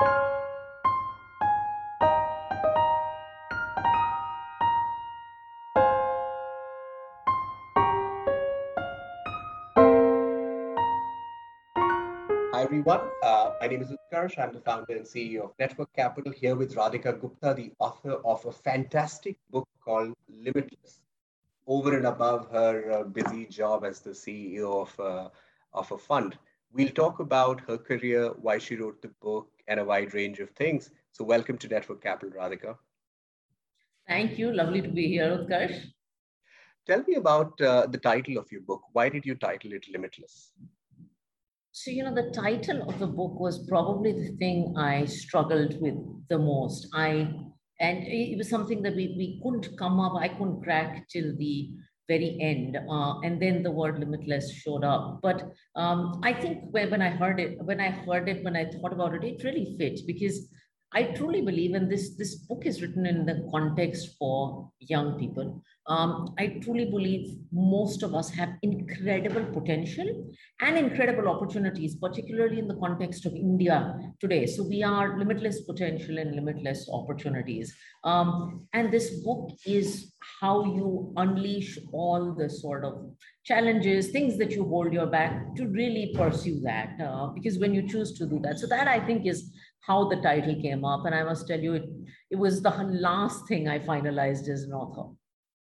[0.00, 0.06] Hi,
[12.62, 13.10] everyone.
[13.22, 14.38] Uh, my name is Utkarsh.
[14.38, 18.46] I'm the founder and CEO of Network Capital here with Radhika Gupta, the author of
[18.46, 21.00] a fantastic book called Limitless.
[21.66, 25.28] Over and above her uh, busy job as the CEO of, uh,
[25.74, 26.38] of a fund,
[26.72, 30.50] we'll talk about her career, why she wrote the book, and a wide range of
[30.50, 30.90] things.
[31.12, 32.76] So, welcome to Network Capital, Radhika.
[34.06, 34.52] Thank you.
[34.52, 35.84] Lovely to be here, Utkarsh.
[36.86, 38.82] Tell me about uh, the title of your book.
[38.92, 40.52] Why did you title it Limitless?
[41.72, 45.94] So, you know, the title of the book was probably the thing I struggled with
[46.28, 46.88] the most.
[46.94, 47.32] I
[47.80, 51.70] and it was something that we, we couldn't come up, I couldn't crack till the
[52.12, 52.76] very end.
[52.76, 55.20] Uh, and then the word limitless showed up.
[55.22, 55.38] But
[55.76, 55.98] um,
[56.30, 59.14] I think when, when I heard it, when I heard it, when I thought about
[59.14, 60.48] it, it really fit because
[60.92, 65.62] I truly believe, and this, this book is written in the context for young people.
[65.86, 72.68] Um, I truly believe most of us have incredible potential and incredible opportunities, particularly in
[72.68, 74.46] the context of India today.
[74.46, 77.74] So we are limitless potential and limitless opportunities.
[78.04, 83.10] Um, and this book is how you unleash all the sort of
[83.44, 86.90] challenges, things that you hold your back to really pursue that.
[87.00, 90.16] Uh, because when you choose to do that, so that I think is how the
[90.16, 91.06] title came up.
[91.06, 91.84] And I must tell you, it,
[92.30, 95.14] it was the last thing I finalized as an author.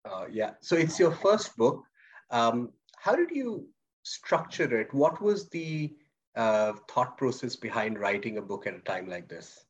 [0.04, 0.50] Uh, yeah.
[0.60, 1.82] So it's your first book.
[2.30, 3.66] Um, how did you
[4.02, 4.92] structure it?
[4.92, 5.94] What was the
[6.36, 9.64] uh, thought process behind writing a book at a time like this?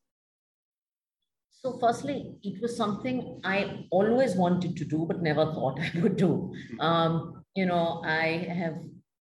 [1.50, 6.16] So, firstly, it was something I always wanted to do, but never thought I would
[6.16, 6.52] do.
[6.72, 6.80] Hmm.
[6.80, 8.76] Um, you know, I have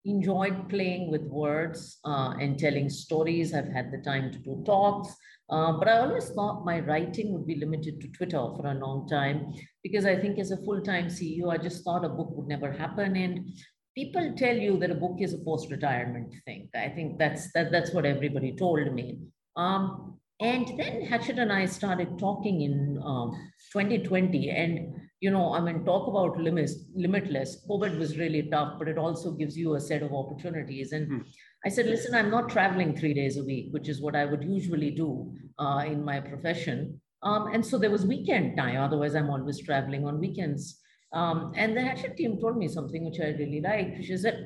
[0.04, 3.52] enjoyed playing with words uh, and telling stories.
[3.54, 5.14] I've had the time to do talks,
[5.50, 9.08] uh, but I always thought my writing would be limited to Twitter for a long
[9.08, 12.72] time because I think as a full-time CEO, I just thought a book would never
[12.72, 13.16] happen.
[13.16, 13.50] And
[13.96, 16.68] people tell you that a book is a post-retirement thing.
[16.74, 19.18] I think that's that, that's what everybody told me.
[19.56, 23.32] Um, and then Hachette and I started talking in um,
[23.72, 27.62] 2020, and you know, I mean, talk about limits, limitless.
[27.68, 30.92] COVID was really tough, but it also gives you a set of opportunities.
[30.92, 31.18] And hmm.
[31.64, 34.42] I said, listen, I'm not traveling three days a week, which is what I would
[34.42, 37.00] usually do uh, in my profession.
[37.22, 38.80] Um, and so there was weekend time.
[38.80, 40.80] Otherwise, I'm always traveling on weekends.
[41.12, 44.36] Um, and the Hachette team told me something which I really liked, which is that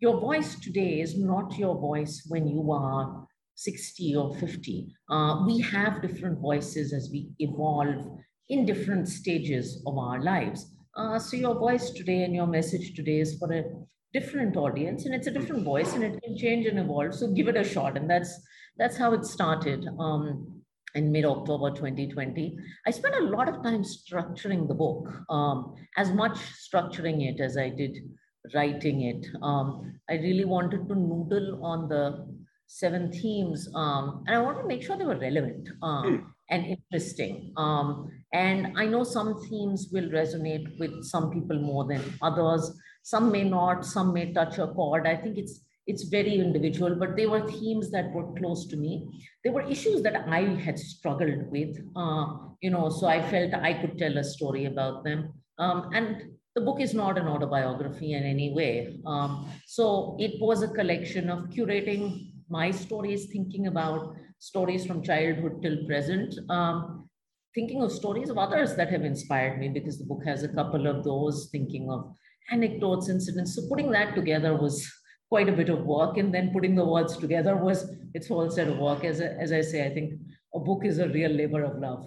[0.00, 3.26] your voice today is not your voice when you are
[3.56, 4.94] 60 or 50.
[5.10, 8.18] Uh, we have different voices as we evolve
[8.48, 10.70] in different stages of our lives.
[10.96, 13.64] Uh, so your voice today and your message today is for a
[14.12, 17.14] different audience and it's a different voice and it can change and evolve.
[17.14, 17.96] So give it a shot.
[17.96, 18.32] And that's
[18.76, 20.62] that's how it started um,
[20.94, 22.58] in mid-October 2020.
[22.86, 27.56] I spent a lot of time structuring the book, um, as much structuring it as
[27.56, 27.98] I did
[28.52, 29.26] writing it.
[29.42, 32.26] Um, I really wanted to noodle on the
[32.66, 35.68] seven themes um, and I wanted to make sure they were relevant.
[35.82, 37.52] Mm and interesting.
[37.56, 42.72] Um, and I know some themes will resonate with some people more than others.
[43.02, 45.06] Some may not, some may touch a chord.
[45.06, 49.06] I think it's it's very individual, but they were themes that were close to me.
[49.44, 52.26] They were issues that I had struggled with, uh,
[52.62, 55.34] you know, so I felt I could tell a story about them.
[55.58, 56.22] Um, and
[56.54, 58.98] the book is not an autobiography in any way.
[59.04, 65.62] Um, so it was a collection of curating my stories, thinking about stories from childhood
[65.62, 66.34] till present.
[66.48, 67.08] Um,
[67.54, 70.86] thinking of stories of others that have inspired me because the book has a couple
[70.86, 72.12] of those, thinking of
[72.50, 73.54] anecdotes, incidents.
[73.54, 74.90] So putting that together was
[75.28, 76.16] quite a bit of work.
[76.16, 79.04] And then putting the words together was its whole set of work.
[79.04, 80.14] As, as I say, I think
[80.54, 82.06] a book is a real labor of love.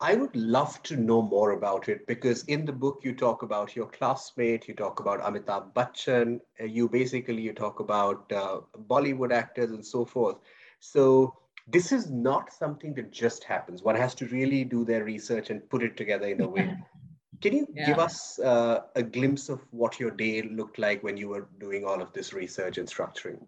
[0.00, 3.76] I would love to know more about it because in the book you talk about
[3.76, 9.32] your classmate, you talk about Amitabh Bachchan, uh, you basically you talk about uh, Bollywood
[9.32, 10.36] actors and so forth.
[10.84, 11.34] So
[11.66, 13.82] this is not something that just happens.
[13.82, 16.76] One has to really do their research and put it together in a way.
[17.40, 17.86] Can you yeah.
[17.86, 21.84] give us uh, a glimpse of what your day looked like when you were doing
[21.84, 23.46] all of this research and structuring?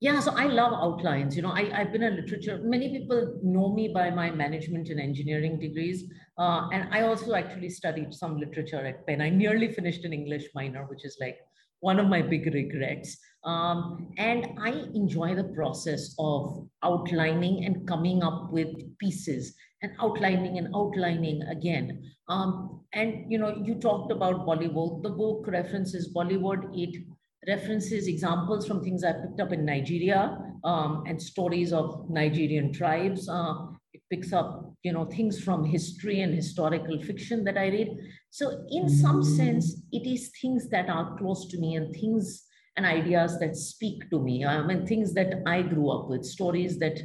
[0.00, 1.36] Yeah, so I love outlines.
[1.36, 4.98] You know, I, I've been a literature, many people know me by my management and
[5.00, 6.04] engineering degrees.
[6.38, 9.20] Uh, and I also actually studied some literature at Penn.
[9.20, 11.38] I nearly finished an English minor, which is like
[11.80, 13.18] one of my big regrets.
[13.44, 18.68] Um, and I enjoy the process of outlining and coming up with
[18.98, 22.10] pieces and outlining and outlining again.
[22.28, 25.02] Um, and you know, you talked about Bollywood.
[25.02, 26.70] The book references Bollywood.
[26.72, 27.04] It
[27.46, 33.28] references, examples from things I picked up in Nigeria um, and stories of Nigerian tribes.
[33.28, 37.96] Uh, it picks up, you know, things from history and historical fiction that I read.
[38.30, 42.43] So in some sense, it is things that are close to me and things
[42.76, 44.44] and ideas that speak to me.
[44.44, 46.98] I mean, things that I grew up with, stories that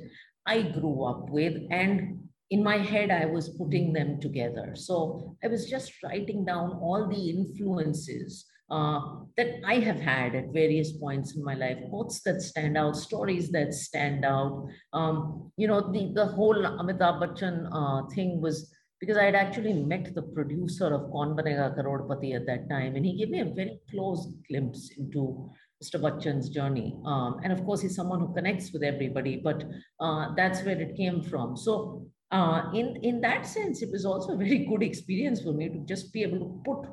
[0.45, 2.19] I grew up with, and
[2.50, 4.71] in my head, I was putting them together.
[4.75, 9.00] So I was just writing down all the influences uh,
[9.38, 13.51] that I have had at various points in my life, quotes that stand out, stories
[13.51, 14.68] that stand out.
[14.94, 19.74] Um, you know, the, the whole Amitabh Bachchan uh, thing was because I had actually
[19.74, 23.46] met the producer of Kaun Banega Crorepati at that time, and he gave me a
[23.46, 25.50] very close glimpse into
[25.81, 26.01] Mr.
[26.01, 26.98] Bachchan's journey.
[27.06, 29.63] Um, and of course, he's someone who connects with everybody, but
[30.01, 31.56] uh, that's where it came from.
[31.56, 35.69] So uh, in, in that sense, it was also a very good experience for me
[35.69, 36.90] to just be able to put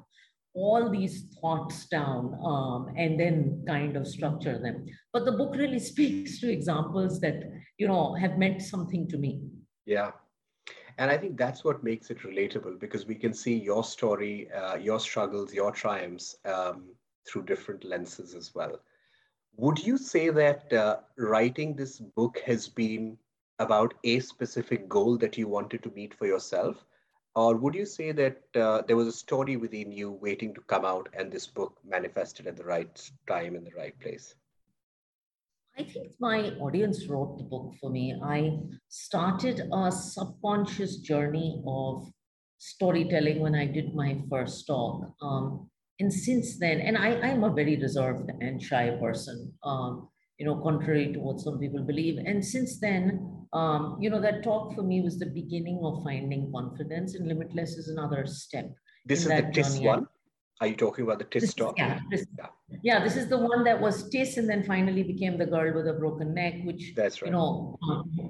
[0.54, 4.86] all these thoughts down um, and then kind of structure them.
[5.12, 7.42] But the book really speaks to examples that,
[7.78, 9.42] you know, have meant something to me.
[9.84, 10.12] Yeah.
[10.98, 14.76] And I think that's what makes it relatable because we can see your story, uh,
[14.76, 16.84] your struggles, your triumphs um,
[17.26, 18.80] through different lenses as well.
[19.56, 23.18] Would you say that uh, writing this book has been
[23.58, 26.84] about a specific goal that you wanted to meet for yourself?
[27.34, 30.84] Or would you say that uh, there was a story within you waiting to come
[30.84, 34.34] out and this book manifested at the right time in the right place?
[35.78, 38.18] I think my audience wrote the book for me.
[38.24, 38.58] I
[38.88, 42.10] started a subconscious journey of
[42.58, 45.12] storytelling when I did my first talk.
[45.20, 45.68] Um,
[46.00, 50.08] and since then, and I, I'm a very reserved and shy person, um,
[50.38, 52.18] you know, contrary to what some people believe.
[52.24, 56.50] And since then, um, you know, that talk for me was the beginning of finding
[56.52, 58.70] confidence, and Limitless is another step.
[59.04, 60.06] This is the TISS one?
[60.60, 61.74] Are you talking about the TISS talk?
[61.76, 62.46] Yeah, this, yeah.
[62.82, 65.86] yeah, this is the one that was TISS and then finally became the girl with
[65.86, 67.28] a broken neck, which, That's right.
[67.28, 67.78] you know,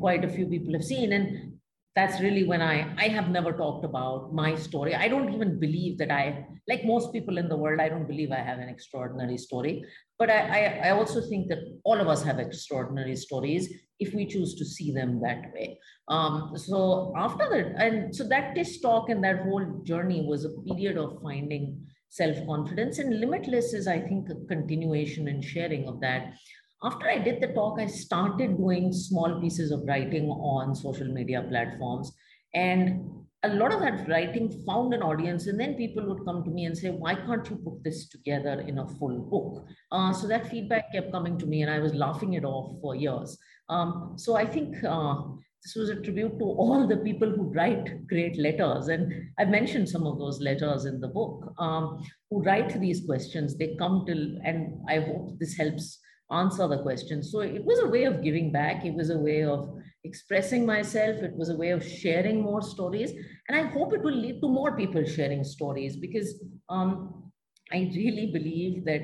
[0.01, 1.13] quite a few people have seen.
[1.13, 1.53] And
[1.95, 4.95] that's really when I, I have never talked about my story.
[4.95, 8.33] I don't even believe that I, like most people in the world, I don't believe
[8.33, 9.85] I have an extraordinary story.
[10.19, 10.41] But I,
[10.83, 14.65] I, I also think that all of us have extraordinary stories if we choose to
[14.65, 15.79] see them that way.
[16.09, 20.51] Um, so after that, and so that TISS talk and that whole journey was a
[20.67, 26.35] period of finding self-confidence and limitless is, I think, a continuation and sharing of that
[26.83, 31.43] after I did the talk, I started doing small pieces of writing on social media
[31.49, 32.13] platforms.
[32.55, 33.11] And
[33.43, 35.47] a lot of that writing found an audience.
[35.47, 38.61] And then people would come to me and say, why can't you put this together
[38.67, 39.67] in a full book?
[39.91, 42.95] Uh, so that feedback kept coming to me, and I was laughing it off for
[42.95, 43.39] years.
[43.69, 45.23] Um, so I think uh,
[45.67, 48.87] this was a tribute to all the people who write great letters.
[48.87, 53.57] And I've mentioned some of those letters in the book um, who write these questions.
[53.57, 55.99] They come till, and I hope this helps
[56.31, 57.21] answer the question.
[57.21, 58.85] So it was a way of giving back.
[58.85, 59.69] It was a way of
[60.05, 61.17] expressing myself.
[61.17, 63.11] It was a way of sharing more stories.
[63.49, 67.33] And I hope it will lead to more people sharing stories because um,
[67.73, 69.03] I really believe that,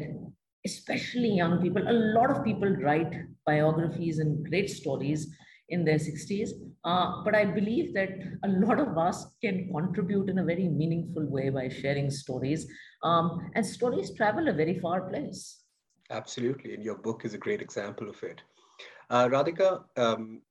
[0.65, 3.13] especially young people, a lot of people write
[3.45, 5.27] biographies and great stories
[5.73, 6.53] in their 60s.
[6.85, 8.11] Uh, but I believe that
[8.45, 12.67] a lot of us can contribute in a very meaningful way by sharing stories.
[13.03, 15.65] Um, and stories travel a very far place.
[16.11, 16.75] Absolutely.
[16.75, 18.43] And your book is a great example of it.
[19.11, 20.43] Uh, Radhika, um,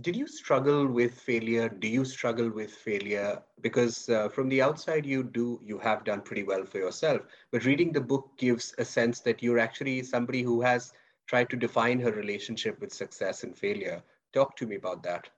[0.00, 1.68] did you struggle with failure?
[1.68, 3.42] Do you struggle with failure?
[3.62, 7.22] Because uh, from the outside, you do, you have done pretty well for yourself.
[7.50, 10.92] But reading the book gives a sense that you're actually somebody who has
[11.26, 14.02] tried to define her relationship with success and failure.
[14.32, 15.28] Talk to me about that.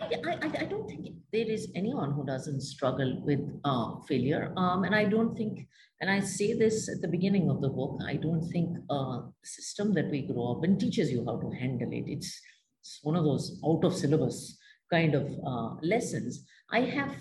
[0.00, 0.06] I,
[0.42, 4.52] I, I don't think there is anyone who doesn't struggle with uh, failure.
[4.56, 5.66] Um, and I don't think,
[6.00, 9.94] and I say this at the beginning of the book, I don't think uh, system
[9.94, 12.04] that we grow up in teaches you how to handle it.
[12.06, 12.40] It's,
[12.80, 14.58] it's one of those out of syllabus
[14.90, 16.44] kind of uh, lessons.
[16.70, 17.14] I have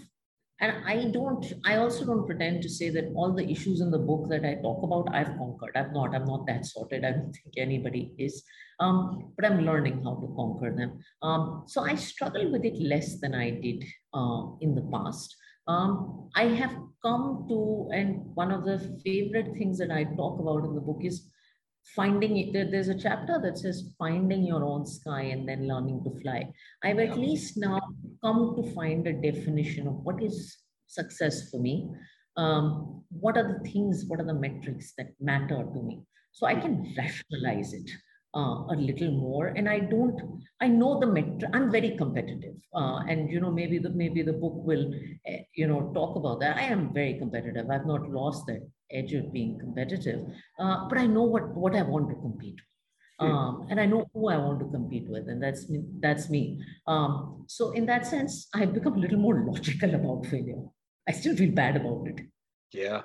[0.66, 4.04] and i don't i also don't pretend to say that all the issues in the
[4.10, 5.76] book that i talk about i've conquered.
[5.76, 7.06] I'm not i'm not that sorted.
[7.06, 8.44] I don't think anybody is.
[8.80, 11.00] Um, but i'm learning how to conquer them.
[11.22, 15.36] Um, so i struggle with it less than i did uh, in the past.
[15.68, 20.66] Um, i have come to and one of the favorite things that i talk about
[20.66, 21.24] in the book is
[21.94, 26.20] finding it there's a chapter that says finding your own sky and then learning to
[26.22, 26.52] fly.
[26.84, 27.80] I've at least now
[28.26, 30.38] come to find a definition of what is
[31.00, 31.76] success for me
[32.38, 35.96] um, what are the things what are the metrics that matter to me
[36.32, 37.90] so i can rationalize it
[38.40, 40.20] uh, a little more and i don't
[40.66, 44.38] i know the metric i'm very competitive uh, and you know maybe the maybe the
[44.44, 44.86] book will
[45.32, 49.14] uh, you know talk about that i am very competitive i've not lost that edge
[49.14, 50.22] of being competitive.
[50.60, 52.60] Uh, but I know what, what I want to compete.
[53.20, 55.84] Um, and I know who I want to compete with, and that's me.
[56.00, 56.62] That's me.
[56.86, 60.64] Um, so in that sense, I've become a little more logical about failure.
[61.08, 62.22] I still feel bad about it.
[62.72, 63.04] Yeah.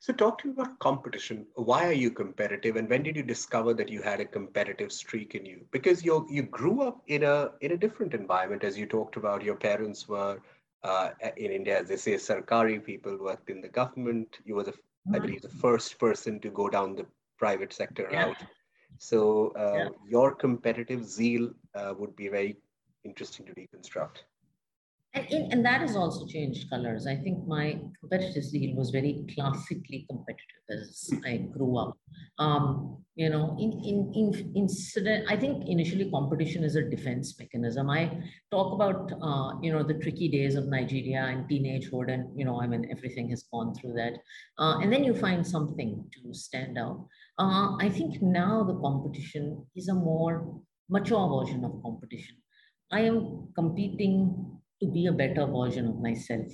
[0.00, 1.46] So talk to me about competition.
[1.54, 5.34] Why are you competitive, and when did you discover that you had a competitive streak
[5.34, 5.66] in you?
[5.72, 9.42] Because you you grew up in a in a different environment, as you talked about.
[9.42, 10.38] Your parents were
[10.84, 14.38] uh, in India, as they say, Sarkari people worked in the government.
[14.44, 15.14] You were the, mm-hmm.
[15.14, 17.06] I believe, the first person to go down the
[17.38, 18.26] private sector yeah.
[18.26, 18.44] route.
[18.98, 19.88] So uh, yeah.
[20.08, 22.56] your competitive zeal uh, would be very
[23.04, 24.18] interesting to deconstruct.
[25.14, 27.06] And, in, and that has also changed colors.
[27.06, 31.96] I think my competitive zeal was very classically competitive as I grew up.
[32.38, 37.88] Um, you know, in, in, in incident, I think initially competition is a defense mechanism.
[37.90, 42.44] I talk about, uh, you know, the tricky days of Nigeria and teenagehood and, you
[42.44, 44.18] know, I mean, everything has gone through that.
[44.58, 47.08] Uh, and then you find something to stand out.
[47.38, 52.36] Uh, I think now the competition is a more mature version of competition.
[52.90, 56.46] I am competing to be a better version of myself.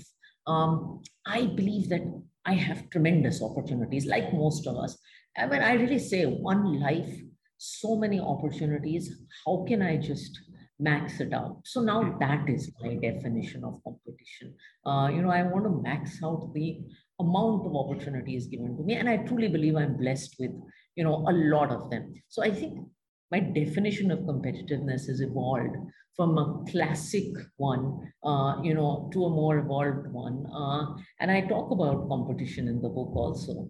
[0.47, 2.03] Um, I believe that
[2.45, 4.99] I have tremendous opportunities, like most of us.
[5.39, 7.19] I mean, I really say one life,
[7.57, 9.11] so many opportunities.
[9.47, 10.39] How can I just
[10.79, 11.63] max it out?
[11.65, 14.55] So now that is my definition of competition.
[14.85, 16.81] Uh, you know, I want to max out the
[17.21, 20.51] amount of opportunities given to me, and I truly believe I'm blessed with,
[20.97, 22.15] you know, a lot of them.
[22.29, 22.79] So I think
[23.31, 25.77] my definition of competitiveness has evolved
[26.17, 30.47] from a classic one, uh, you know, to a more evolved one.
[30.55, 33.69] Uh, and I talk about competition in the book also.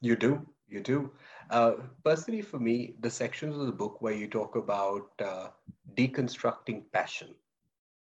[0.00, 1.10] You do, you do.
[1.50, 1.72] Uh,
[2.04, 5.48] personally, for me, the sections of the book where you talk about uh,
[5.94, 7.34] deconstructing passion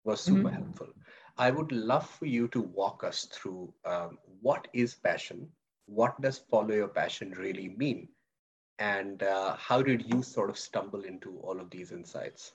[0.05, 0.63] was super mm-hmm.
[0.63, 0.89] helpful.
[1.37, 5.49] I would love for you to walk us through um, what is passion,
[5.87, 8.09] what does follow your passion really mean,
[8.79, 12.53] and uh, how did you sort of stumble into all of these insights?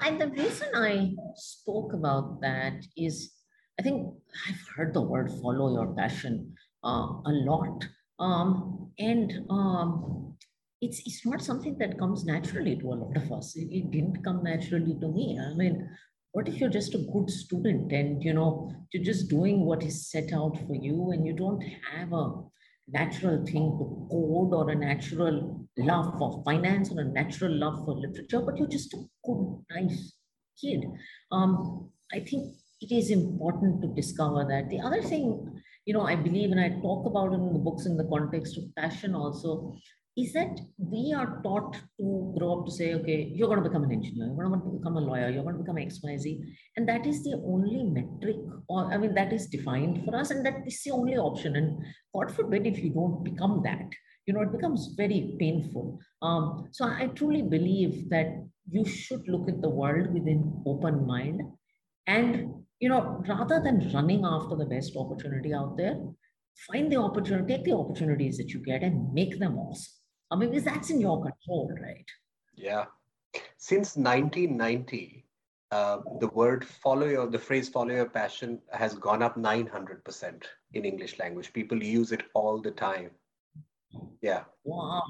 [0.00, 3.32] And the reason I spoke about that is
[3.78, 4.14] I think
[4.48, 7.84] I've heard the word follow your passion uh, a lot.
[8.18, 10.34] Um, and um,
[10.80, 13.56] it's, it's not something that comes naturally to a lot of us.
[13.56, 15.38] It, it didn't come naturally to me.
[15.40, 15.88] I mean,
[16.32, 20.10] what if you're just a good student and you know you're just doing what is
[20.10, 21.62] set out for you and you don't
[21.92, 22.32] have a
[22.88, 27.94] natural thing to code or a natural love for finance or a natural love for
[27.94, 30.14] literature, but you're just a good, nice
[30.60, 30.84] kid.
[31.30, 34.68] Um, I think it is important to discover that.
[34.68, 37.86] The other thing, you know, I believe, and I talk about it in the books
[37.86, 39.74] in the context of passion also,
[40.16, 43.84] is that we are taught to grow up to say, okay, you're going to become
[43.84, 46.38] an engineer, you're going to become a lawyer, you're going to become XYZ.
[46.76, 48.36] And that is the only metric,
[48.68, 51.56] or I mean, that is defined for us, and that is the only option.
[51.56, 51.82] And
[52.14, 53.88] God forbid if you don't become that,
[54.26, 55.98] you know, it becomes very painful.
[56.20, 58.28] Um, so I truly believe that
[58.70, 61.40] you should look at the world with an open mind.
[62.06, 65.96] And, you know, rather than running after the best opportunity out there,
[66.70, 70.01] find the opportunity, take the opportunities that you get and make them awesome.
[70.32, 72.06] I mean, because that's in your control, right?
[72.56, 72.86] Yeah.
[73.58, 75.26] Since 1990,
[75.70, 80.84] uh, the word follow your, the phrase follow your passion has gone up 900% in
[80.86, 81.52] English language.
[81.52, 83.10] People use it all the time.
[84.22, 84.44] Yeah.
[84.64, 85.02] Wow.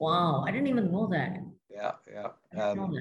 [0.00, 0.44] Wow.
[0.44, 1.38] I didn't even know that.
[1.76, 2.62] Yeah, yeah.
[2.62, 2.94] Um,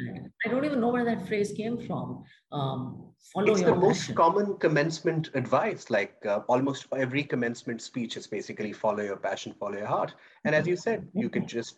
[0.46, 2.26] I don't even know where that phrase came from.
[2.52, 3.80] Um, follow it's the passion.
[3.80, 5.90] most common commencement advice.
[5.90, 10.14] Like uh, almost every commencement speech is basically follow your passion, follow your heart.
[10.44, 11.78] And as you said, you can just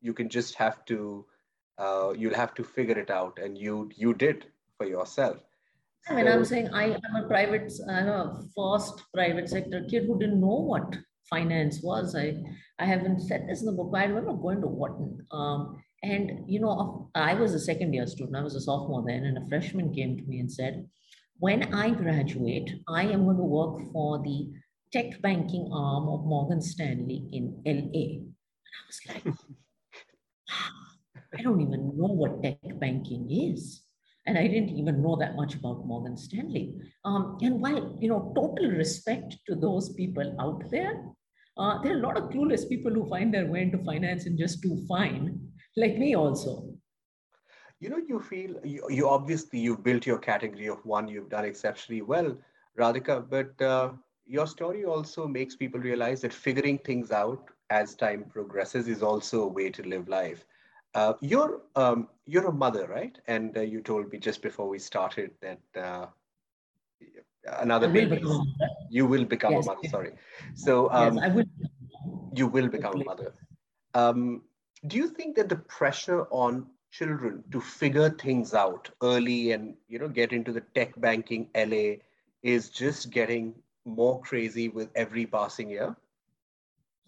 [0.00, 1.26] you can just have to
[1.76, 4.46] uh, you'll have to figure it out, and you you did
[4.78, 5.36] for yourself.
[6.08, 10.18] I mean, I'm saying I am a private, I'm a first private sector kid who
[10.18, 10.96] didn't know what
[11.28, 12.16] finance was.
[12.16, 12.42] I
[12.78, 15.26] I haven't said this in the book, but I remember going to Wharton.
[15.30, 19.24] Um, and, you know, I was a second year student, I was a sophomore then,
[19.24, 20.88] and a freshman came to me and said,
[21.38, 24.50] when I graduate, I am going to work for the
[24.92, 28.18] tech banking arm of Morgan Stanley in LA.
[28.18, 28.34] And
[28.78, 29.34] I was like,
[31.38, 33.82] I don't even know what tech banking is.
[34.26, 36.74] And I didn't even know that much about Morgan Stanley.
[37.04, 41.04] Um, and while, you know, total respect to those people out there,
[41.58, 44.38] uh, there are a lot of clueless people who find their way into finance and
[44.38, 45.40] just do fine
[45.76, 46.64] like me also
[47.80, 51.44] you know you feel you, you obviously you've built your category of one you've done
[51.44, 52.36] exceptionally well
[52.78, 53.90] radhika but uh,
[54.26, 59.42] your story also makes people realize that figuring things out as time progresses is also
[59.42, 60.44] a way to live life
[60.94, 64.78] uh, you're um, you're a mother right and uh, you told me just before we
[64.78, 66.06] started that uh,
[67.60, 68.22] another baby.
[68.90, 69.66] You will become yes.
[69.66, 69.88] a mother.
[69.88, 70.12] Sorry.
[70.54, 71.44] So um, yes, I will.
[72.34, 73.34] You will become a mother.
[73.94, 74.42] Um,
[74.86, 79.98] do you think that the pressure on children to figure things out early and you
[79.98, 81.96] know get into the tech banking LA
[82.42, 85.96] is just getting more crazy with every passing year?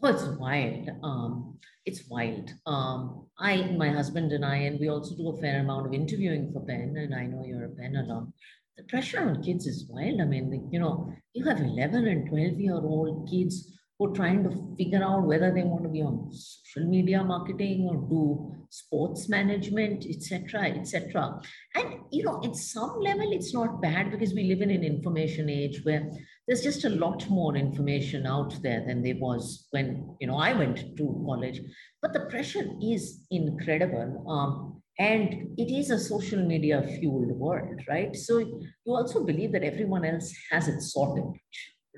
[0.02, 0.88] Oh, it's wild.
[1.02, 2.50] Um, it's wild.
[2.66, 6.52] Um, I, my husband and I, and we also do a fair amount of interviewing
[6.52, 8.32] for Penn, and I know you're a Penn alum.
[8.76, 10.20] The pressure on kids is wild.
[10.20, 13.72] I mean, you know, you have 11 and 12 year old kids
[14.04, 17.88] who are trying to figure out whether they want to be on social media marketing
[17.88, 21.40] or do sports management, etc., etc.
[21.74, 25.48] And you know, at some level, it's not bad because we live in an information
[25.48, 26.10] age where
[26.46, 30.52] there's just a lot more information out there than there was when you know I
[30.52, 31.60] went to college.
[32.02, 34.24] But the pressure is incredible.
[34.28, 38.14] Um, and it is a social media fueled world, right?
[38.14, 41.24] So you also believe that everyone else has it sorted,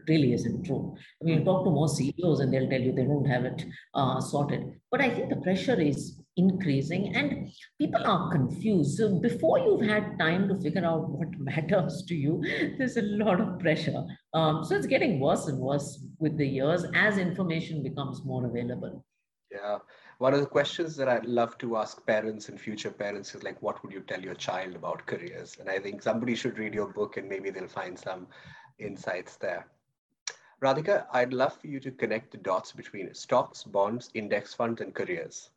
[0.08, 0.96] really isn't true.
[1.20, 3.64] I mean, you talk to most CEOs and they'll tell you they don't have it
[3.94, 4.78] uh, sorted.
[4.90, 7.48] But I think the pressure is increasing and
[7.80, 8.98] people are confused.
[8.98, 12.42] So before you've had time to figure out what matters to you,
[12.78, 14.04] there's a lot of pressure.
[14.34, 19.04] Um, so it's getting worse and worse with the years as information becomes more available.
[19.50, 19.78] Yeah.
[20.18, 23.60] One of the questions that I'd love to ask parents and future parents is like,
[23.62, 25.56] what would you tell your child about careers?
[25.60, 28.26] And I think somebody should read your book and maybe they'll find some
[28.78, 29.66] insights there.
[30.62, 34.94] Radhika, I'd love for you to connect the dots between stocks, bonds, index funds, and
[34.94, 35.50] careers.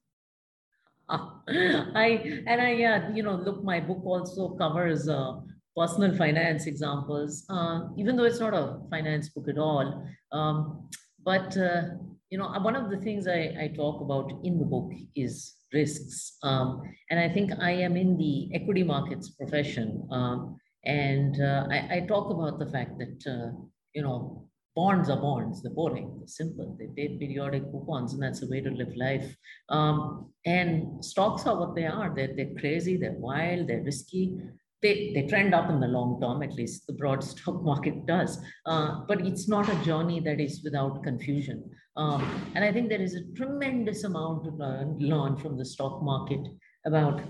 [1.09, 5.39] I and I yeah, you know, look, my book also covers uh,
[5.75, 10.05] personal finance examples, uh, even though it's not a finance book at all.
[10.31, 10.89] Um,
[11.23, 11.81] but uh,
[12.29, 16.37] you know, one of the things I, I talk about in the book is risks,
[16.43, 21.97] um, and I think I am in the equity markets profession, um, and uh, I,
[21.97, 23.51] I, talk about the fact that uh,
[23.93, 25.61] you know bonds are bonds.
[25.61, 26.15] They're boring.
[26.17, 26.77] They're simple.
[26.79, 29.35] They pay periodic coupons, and that's the way to live life.
[29.69, 32.13] Um, and stocks are what they are.
[32.15, 32.97] They're, they're crazy.
[32.97, 33.67] They're wild.
[33.67, 34.37] They're risky.
[34.81, 38.39] They, they trend up in the long term, at least the broad stock market does.
[38.65, 41.69] Uh, but it's not a journey that is without confusion.
[41.97, 42.21] Um,
[42.55, 46.47] and I think there is a tremendous amount to learn, learn from the stock market
[46.85, 47.21] about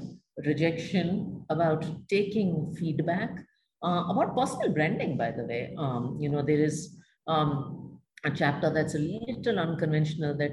[0.46, 3.32] rejection, about taking feedback,
[3.84, 5.74] uh, about personal branding, by the way.
[5.78, 6.99] Um, you know, there is
[7.30, 10.52] um, a chapter that's a little unconventional that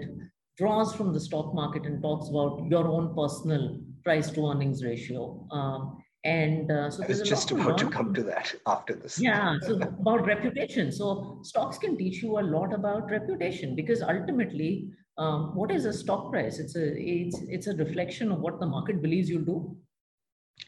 [0.56, 5.46] draws from the stock market and talks about your own personal price to earnings ratio.
[5.50, 9.20] Um, and uh, so I was just about to come to that after this.
[9.20, 10.90] Yeah, so about reputation.
[10.90, 15.92] So stocks can teach you a lot about reputation because ultimately, um, what is a
[15.92, 16.58] stock price?
[16.58, 19.76] It's a it's it's a reflection of what the market believes you'll do.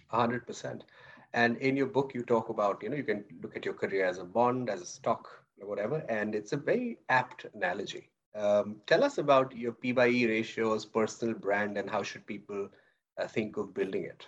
[0.08, 0.84] Hundred percent.
[1.34, 4.06] And in your book, you talk about you know you can look at your career
[4.06, 5.28] as a bond, as a stock,
[5.62, 8.10] whatever, and it's a very apt analogy.
[8.34, 12.68] Um, tell us about your P ratios, personal brand, and how should people
[13.20, 14.26] uh, think of building it.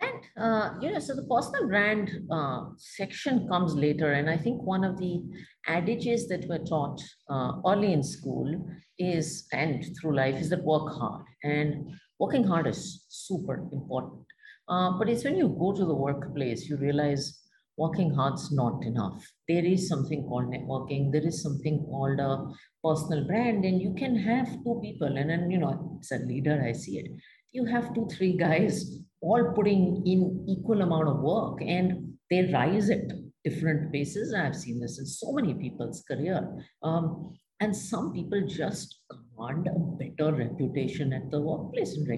[0.00, 4.12] And, uh, you know, so the personal brand uh, section comes later.
[4.12, 5.22] And I think one of the
[5.68, 8.66] adages that were taught uh, early in school
[8.98, 11.24] is, and through life, is that work hard.
[11.44, 14.26] And working hard is super important.
[14.68, 17.43] Uh, but it's when you go to the workplace, you realize
[17.76, 19.24] working hard's not enough.
[19.48, 21.12] There is something called networking.
[21.12, 22.46] There is something called a
[22.82, 23.64] personal brand.
[23.64, 25.16] And you can have two people.
[25.16, 27.10] And then, you know, as a leader, I see it.
[27.52, 32.90] You have two, three guys all putting in equal amount of work and they rise
[32.90, 33.10] at
[33.44, 34.34] different paces.
[34.34, 36.66] I've seen this in so many people's career.
[36.82, 42.08] Um, and some people just command a better reputation at the workplace and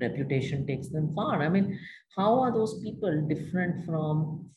[0.00, 1.42] reputation takes them far.
[1.42, 1.78] I mean,
[2.16, 4.48] how are those people different from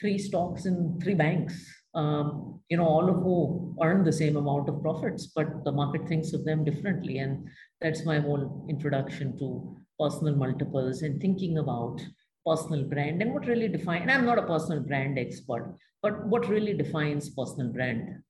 [0.00, 1.54] three stocks in three banks?
[1.94, 6.06] Um, you know, all of who earn the same amount of profits, but the market
[6.08, 7.18] thinks of them differently.
[7.18, 7.48] And
[7.80, 12.00] that's my whole introduction to personal multiples and thinking about
[12.46, 16.48] personal brand and what really define and i'm not a personal brand expert but what
[16.48, 18.22] really defines personal brand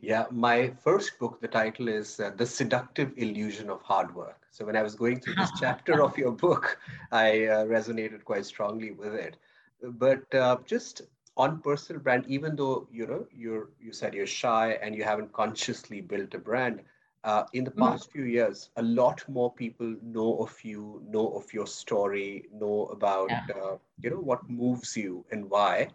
[0.00, 4.64] yeah my first book the title is uh, the seductive illusion of hard work so
[4.64, 6.78] when i was going through this chapter of your book
[7.12, 9.36] i uh, resonated quite strongly with it
[9.82, 11.02] but uh, just
[11.36, 15.32] on personal brand even though you know you're you said you're shy and you haven't
[15.32, 16.80] consciously built a brand
[17.24, 17.82] uh, in the mm-hmm.
[17.82, 22.86] past few years, a lot more people know of you, know of your story, know
[22.86, 23.44] about yeah.
[23.56, 25.88] uh, you know what moves you and why.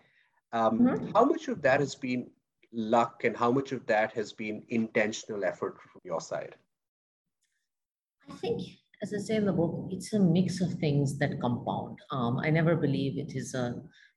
[0.51, 1.11] Um, mm-hmm.
[1.15, 2.29] How much of that has been
[2.71, 6.55] luck, and how much of that has been intentional effort from your side?
[8.29, 8.61] I think,
[9.03, 11.99] as I say in the book, it's a mix of things that compound.
[12.09, 13.75] Um, I never believe it is a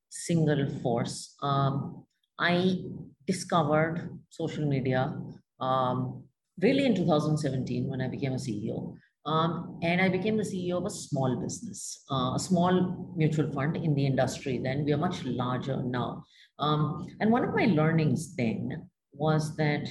[0.08, 1.34] single force.
[1.42, 2.04] Um,
[2.38, 2.84] I
[3.26, 5.12] discovered social media
[5.58, 6.22] um,
[6.62, 8.94] really in 2017 when I became a CEO.
[9.26, 13.76] Um, and I became the CEO of a small business, uh, a small mutual fund
[13.76, 14.60] in the industry.
[14.62, 16.22] Then we are much larger now.
[16.60, 19.88] Um, and one of my learnings then was that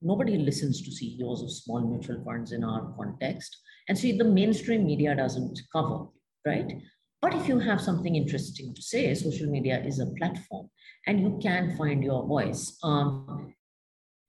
[0.00, 3.56] nobody listens to CEOs of small mutual funds in our context.
[3.88, 6.06] And see, the mainstream media doesn't cover,
[6.46, 6.72] right?
[7.20, 10.68] But if you have something interesting to say, social media is a platform
[11.06, 12.76] and you can find your voice.
[12.82, 13.54] Um,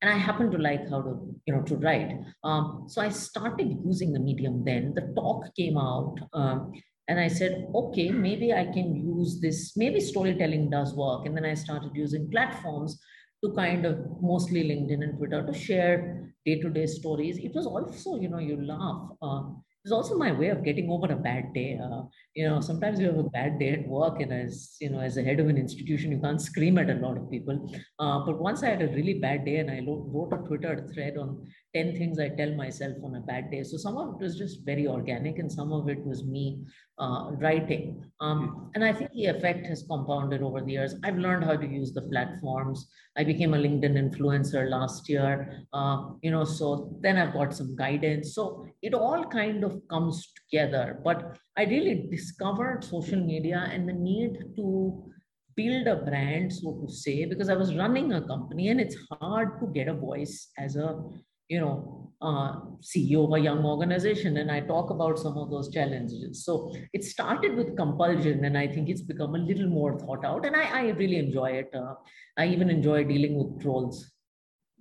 [0.01, 2.11] and I happen to like how to, you know, to write.
[2.43, 4.93] Um, so I started using the medium then.
[4.93, 6.73] The talk came out, um,
[7.07, 9.75] and I said, okay, maybe I can use this.
[9.75, 11.25] Maybe storytelling does work.
[11.25, 12.99] And then I started using platforms
[13.45, 17.37] to kind of mostly LinkedIn and Twitter to share day-to-day stories.
[17.37, 19.09] It was also, you know, you laugh.
[19.21, 19.43] Uh,
[19.83, 21.79] it's also my way of getting over a bad day.
[21.81, 22.01] Uh,
[22.33, 25.17] you know, sometimes you have a bad day at work, and as you know, as
[25.17, 27.71] a head of an institution, you can't scream at a lot of people.
[27.99, 31.17] Uh, but once I had a really bad day, and I wrote a Twitter thread
[31.17, 33.61] on 10 things I tell myself on a bad day.
[33.63, 36.61] So some of it was just very organic, and some of it was me
[36.97, 38.01] uh, writing.
[38.21, 40.95] Um, and I think the effect has compounded over the years.
[41.03, 42.87] I've learned how to use the platforms.
[43.17, 47.75] I became a LinkedIn influencer last year, uh, you know, so then I've got some
[47.75, 48.33] guidance.
[48.33, 51.01] So it all kind of comes together.
[51.03, 55.11] But I really discovered social media and the need to
[55.57, 59.59] build a brand, so to say, because I was running a company and it's hard
[59.59, 61.01] to get a voice as a
[61.49, 65.69] you know, uh, CEO of a young organization, and I talk about some of those
[65.69, 66.43] challenges.
[66.45, 70.45] So it started with compulsion, and I think it's become a little more thought out,
[70.45, 71.69] and I, I really enjoy it.
[71.73, 71.95] Uh,
[72.37, 74.11] I even enjoy dealing with trolls.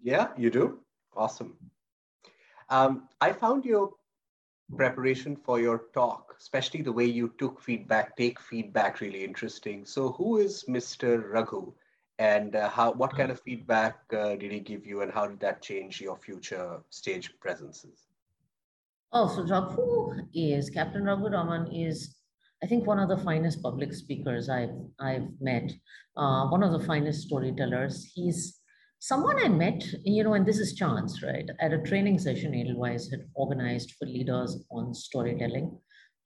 [0.02, 0.80] Yeah, you do.
[1.16, 1.56] Awesome.
[2.70, 3.90] Um, I found your
[4.76, 9.84] preparation for your talk, especially the way you took feedback, take feedback, really interesting.
[9.84, 11.30] So, who is Mr.
[11.30, 11.74] Raghu?
[12.18, 15.40] And uh, how what kind of feedback uh, did he give you and how did
[15.40, 18.06] that change your future stage presences?
[19.12, 22.16] Oh so raghu is captain raghu raman is
[22.62, 25.72] i think one of the finest public speakers i've i've met.
[26.16, 28.04] Uh, one of the finest storytellers.
[28.14, 28.60] He's
[29.00, 31.48] someone i met you know and this is chance right?
[31.60, 35.76] At a training session edelweiss had organized for leaders on storytelling.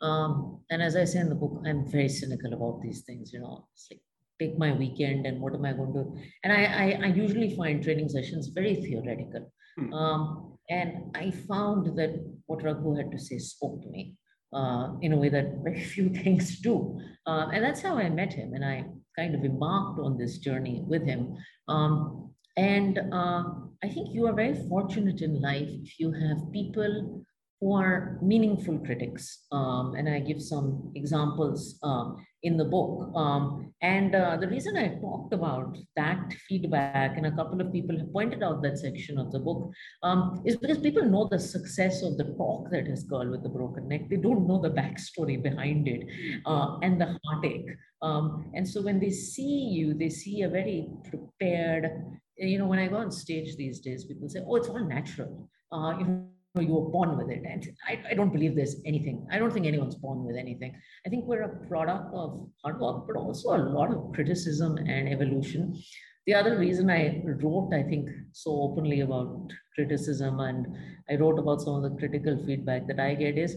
[0.01, 3.41] Um, and as i say in the book i'm very cynical about these things you
[3.41, 3.67] know.
[3.75, 4.03] It's like
[4.39, 6.17] take my weekend and what am I going to?
[6.45, 9.53] And I, I, I usually find training sessions very theoretical.
[9.77, 9.93] Hmm.
[9.93, 14.15] Um, and I found that what Raghu had to say spoke to me
[14.53, 17.01] uh, in a way that very few things do.
[17.27, 18.55] Uh, and that's how I met him.
[18.55, 18.85] And I
[19.17, 21.37] kind of embarked on this journey with him.
[21.69, 23.45] Um, and uh,
[23.83, 27.25] I think you are very fortunate in life if you have people
[27.61, 29.47] who are meaningful critics.
[29.51, 32.11] Um, and I give some examples uh,
[32.45, 33.11] in the book.
[33.17, 37.99] Um, and uh, the reason I talked about that feedback, and a couple of people
[37.99, 39.73] have pointed out that section of the book,
[40.05, 43.49] um, is because people know the success of the talk that is Girl with the
[43.49, 44.09] Broken Neck.
[44.09, 46.07] They don't know the backstory behind it
[46.47, 47.67] uh, and the heartache.
[48.03, 51.91] Um, and so when they see you, they see a very prepared,
[52.37, 55.49] you know, when I go on stage these days, people say, oh, it's all natural.
[55.73, 57.43] Uh, you know, you were born with it.
[57.45, 59.27] And I, I don't believe there's anything.
[59.31, 60.75] I don't think anyone's born with anything.
[61.07, 65.09] I think we're a product of hard work, but also a lot of criticism and
[65.09, 65.79] evolution.
[66.27, 70.67] The other reason I wrote, I think, so openly about criticism and
[71.09, 73.57] I wrote about some of the critical feedback that I get is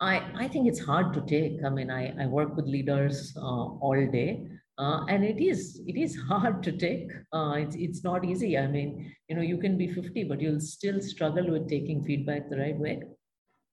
[0.00, 1.64] I, I think it's hard to take.
[1.64, 4.46] I mean, I, I work with leaders uh, all day.
[4.78, 7.10] Uh, and it is it is hard to take.
[7.32, 8.58] Uh, it's, it's not easy.
[8.58, 12.50] I mean you know you can be 50 but you'll still struggle with taking feedback
[12.50, 13.02] the right way.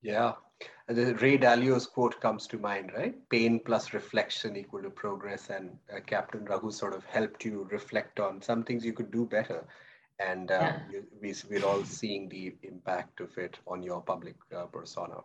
[0.02, 0.34] Yeah.
[0.88, 3.16] The ray dalio's quote comes to mind right?
[3.30, 5.50] Pain plus reflection equal to progress.
[5.50, 9.26] And uh, captain raghu sort of helped you reflect on some things you could do
[9.26, 9.66] better.
[10.20, 11.00] And uh, yeah.
[11.22, 15.18] we, we're all seeing the impact of it on your public uh, persona.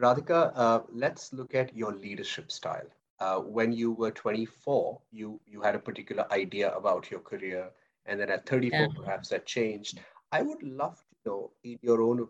[0.00, 2.86] Radhika uh, let's look at your leadership style
[3.20, 7.70] uh, when you were 24, you you had a particular idea about your career,
[8.06, 8.86] and then at 34, yeah.
[8.96, 10.00] perhaps that changed.
[10.32, 12.28] I would love to know, in your own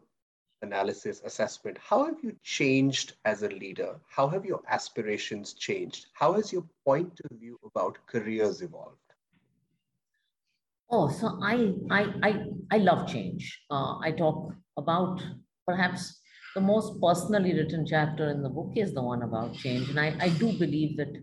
[0.63, 4.01] analysis, assessment, how have you changed as a leader?
[4.09, 6.07] How have your aspirations changed?
[6.15, 8.97] How has your point of view about careers evolved?
[10.91, 13.61] Oh, so I I I, I love change.
[13.71, 15.23] Uh, I talk about
[15.67, 16.21] perhaps
[16.55, 19.89] the most personally written chapter in the book is the one about change.
[19.91, 21.23] And I, I do believe that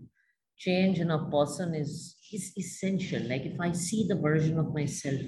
[0.57, 3.21] change in a person is, is essential.
[3.27, 5.21] Like if I see the version of myself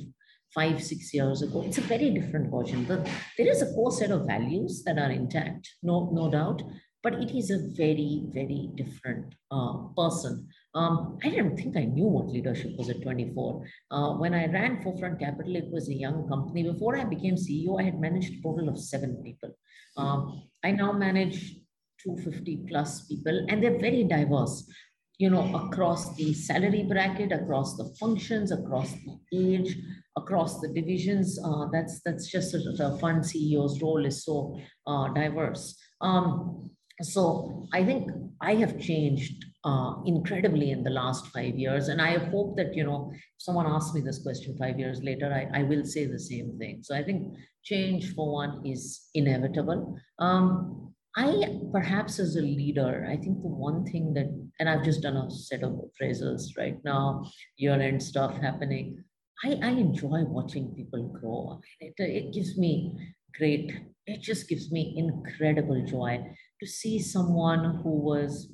[0.55, 2.86] five, six years ago, it's a very different version.
[2.86, 3.07] But
[3.38, 6.62] there is a core set of values that are intact, no, no doubt.
[7.03, 10.47] but it is a very, very different uh, person.
[10.75, 13.65] Um, I didn't think I knew what leadership was at 24.
[13.89, 16.63] Uh, when I ran Forefront Capital, it was a young company.
[16.63, 19.58] Before I became CEO, I had managed a total of seven people.
[19.95, 21.56] Um, I now manage
[22.03, 24.69] 250 plus people, and they're very diverse
[25.17, 29.75] you know, across the salary bracket, across the functions, across the age,
[30.15, 31.39] across the divisions.
[31.43, 35.75] Uh, that's that's just a, a fund CEO's role is so uh, diverse.
[36.01, 36.69] Um,
[37.01, 42.17] so I think I have changed uh, incredibly in the last five years, and I
[42.29, 45.83] hope that you know, someone asks me this question five years later, I, I will
[45.83, 46.79] say the same thing.
[46.83, 49.97] So I think change for one is inevitable.
[50.19, 54.27] Um, I perhaps as a leader, I think the one thing that,
[54.59, 57.25] and I've just done a set of appraisals right now,
[57.57, 59.03] year-end stuff happening.
[59.43, 61.59] I, I enjoy watching people grow.
[61.79, 62.95] It, it gives me
[63.35, 63.71] great,
[64.05, 66.23] it just gives me incredible joy
[66.59, 68.51] to see someone who was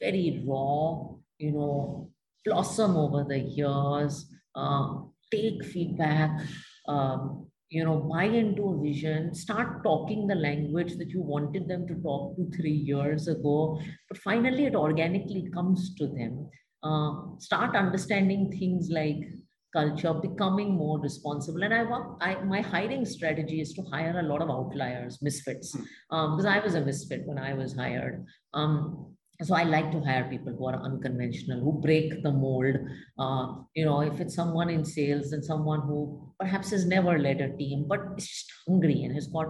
[0.00, 2.10] very raw, you know,
[2.44, 4.94] blossom over the years, uh,
[5.30, 6.40] take feedback,
[6.88, 11.86] um, you know, buy into a vision, start talking the language that you wanted them
[11.86, 16.50] to talk to three years ago, but finally it organically comes to them.
[16.82, 19.24] Uh, start understanding things like
[19.72, 21.62] culture, becoming more responsible.
[21.62, 25.72] And I want, I, my hiring strategy is to hire a lot of outliers, misfits,
[25.72, 25.82] hmm.
[26.10, 28.24] um, because I was a misfit when I was hired.
[28.52, 32.76] Um, so I like to hire people who are unconventional, who break the mold.
[33.18, 37.40] Uh, you know, if it's someone in sales and someone who perhaps has never led
[37.40, 39.48] a team, but is just hungry and has got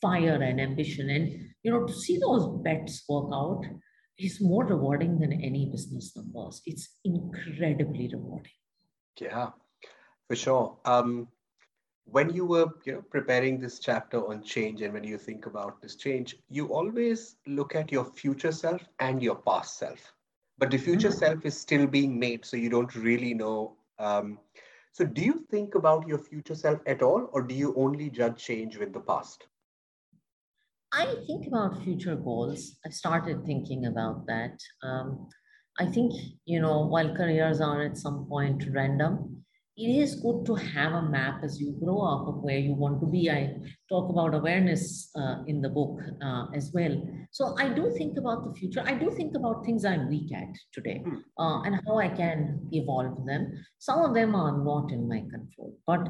[0.00, 1.10] fire and ambition.
[1.10, 1.28] And,
[1.62, 3.64] you know, to see those bets work out
[4.18, 6.60] is more rewarding than any business numbers.
[6.66, 8.52] It's incredibly rewarding.
[9.20, 9.50] Yeah,
[10.28, 10.78] for sure.
[10.84, 11.28] Um,
[12.04, 15.80] when you were you know preparing this chapter on change and when you think about
[15.80, 20.12] this change you always look at your future self and your past self.
[20.58, 21.18] But the future mm-hmm.
[21.18, 24.38] self is still being made so you don't really know um,
[24.92, 28.36] so do you think about your future self at all or do you only judge
[28.36, 29.46] change with the past?
[30.92, 32.76] I think about future goals.
[32.84, 34.58] I've started thinking about that.
[34.82, 35.28] Um,
[35.78, 36.12] i think
[36.44, 39.41] you know while careers are at some point random
[39.82, 43.00] it is good to have a map as you grow up of where you want
[43.00, 43.28] to be.
[43.28, 43.56] I
[43.88, 46.94] talk about awareness uh, in the book uh, as well.
[47.32, 48.82] So I do think about the future.
[48.86, 51.16] I do think about things I'm weak at today hmm.
[51.36, 53.52] uh, and how I can evolve them.
[53.78, 56.06] Some of them are not in my control, but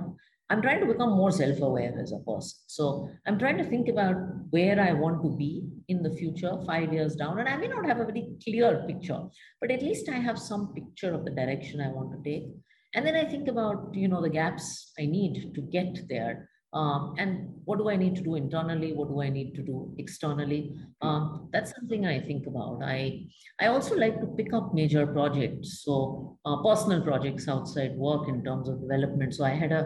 [0.51, 2.59] I'm trying to become more self-aware as a person.
[2.67, 4.17] So I'm trying to think about
[4.51, 7.39] where I want to be in the future, five years down.
[7.39, 9.23] And I may not have a very clear picture,
[9.63, 12.51] but at least I have some picture of the direction I want to take
[12.95, 16.49] and then i think about you know the gaps i need to get there.
[16.75, 18.95] Um, and what do i need to do internally?
[18.95, 20.75] What do i need to do externally?
[21.03, 22.81] Um, that's something i think about.
[22.83, 23.27] I
[23.61, 25.83] i also like to pick up major projects.
[25.83, 29.35] So uh, personal projects outside work in terms of development.
[29.35, 29.83] So i had a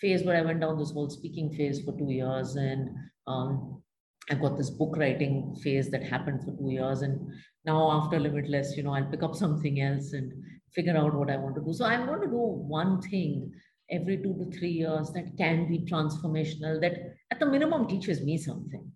[0.00, 2.88] phase where i went down this whole speaking phase for two years and
[3.26, 3.82] um,
[4.30, 7.02] I've got this book writing phase that happened for two years.
[7.02, 7.32] And
[7.64, 10.32] now after Limitless, you know, I'll pick up something else and
[10.74, 11.72] figure out what I want to do.
[11.72, 13.52] So I'm going to do one thing
[13.90, 18.38] every two to three years that can be transformational, that at the minimum teaches me
[18.38, 18.90] something.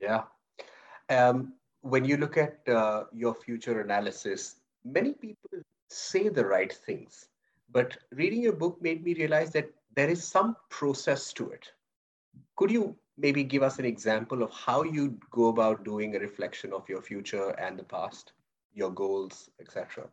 [0.00, 0.22] Yeah.
[1.08, 5.50] Um, when you look at uh, your future analysis, many people
[5.88, 7.28] say the right things,
[7.70, 11.70] but reading your book made me realize that there is some process to it.
[12.56, 16.72] Could you maybe give us an example of how you go about doing a reflection
[16.72, 18.32] of your future and the past,
[18.72, 20.08] your goals, etc.?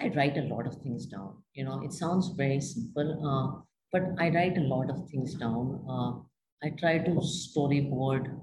[0.00, 1.36] I write a lot of things down.
[1.54, 3.60] You know, it sounds very simple, uh,
[3.92, 5.84] but I write a lot of things down.
[5.88, 6.12] Uh,
[6.66, 8.40] I try to storyboard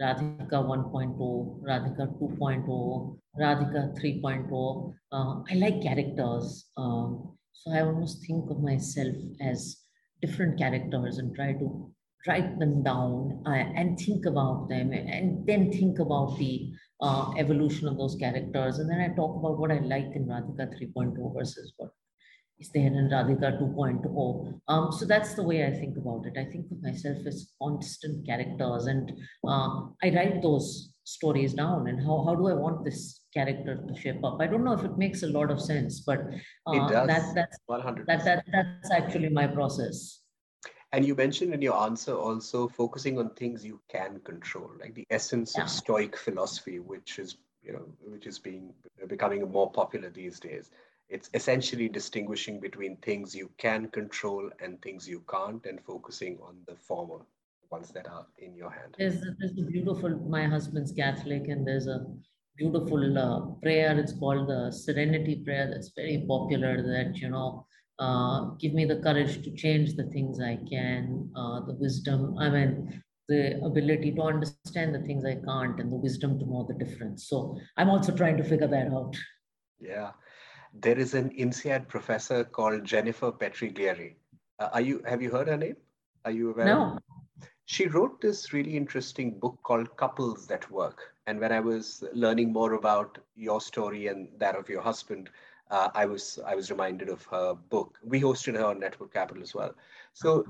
[0.00, 4.94] Radhika 1.0, Radhika 2.0, Radhika 3.0.
[5.12, 6.66] Uh, I like characters.
[6.76, 9.78] Um, so I almost think of myself as
[10.22, 11.92] different characters and try to
[12.26, 17.88] write them down uh, and think about them and then think about the uh, evolution
[17.88, 18.78] of those characters.
[18.78, 21.90] And then I talk about what I like in Radhika 3.0 versus what
[22.58, 24.60] is there in Radhika 2.0.
[24.68, 26.38] Um, so that's the way I think about it.
[26.38, 29.12] I think of myself as constant characters and
[29.46, 34.00] uh, I write those stories down and how, how do I want this character to
[34.00, 34.38] shape up?
[34.40, 36.20] I don't know if it makes a lot of sense, but
[36.66, 38.06] uh, that, that's, 100%.
[38.06, 40.20] that, that, that's actually my process.
[40.92, 45.06] And you mentioned in your answer also focusing on things you can control, like the
[45.10, 45.64] essence yeah.
[45.64, 48.72] of Stoic philosophy, which is you know which is being
[49.06, 50.70] becoming more popular these days.
[51.08, 56.56] It's essentially distinguishing between things you can control and things you can't, and focusing on
[56.66, 57.20] the former,
[57.70, 58.94] ones that are in your hand?
[58.98, 62.06] There's, there's a beautiful, my husband's Catholic, and there's a
[62.56, 63.98] beautiful uh, prayer.
[63.98, 65.70] It's called the Serenity Prayer.
[65.70, 66.82] That's very popular.
[66.82, 67.66] That, you know,
[67.98, 72.48] uh, give me the courage to change the things I can, uh, the wisdom, I
[72.48, 76.82] mean, the ability to understand the things I can't, and the wisdom to know the
[76.82, 77.28] difference.
[77.28, 79.16] So I'm also trying to figure that out.
[79.80, 80.12] Yeah.
[80.72, 84.14] There is an INSEAD professor called Jennifer Petriglieri.
[84.58, 85.76] Uh, are you, have you heard her name?
[86.24, 86.66] Are you aware?
[86.66, 86.98] No.
[87.66, 91.00] She wrote this really interesting book called Couples That Work.
[91.26, 95.28] And when I was learning more about your story and that of your husband,
[95.70, 97.98] uh, I was I was reminded of her book.
[98.02, 99.74] We hosted her on Network Capital as well.
[100.12, 100.44] So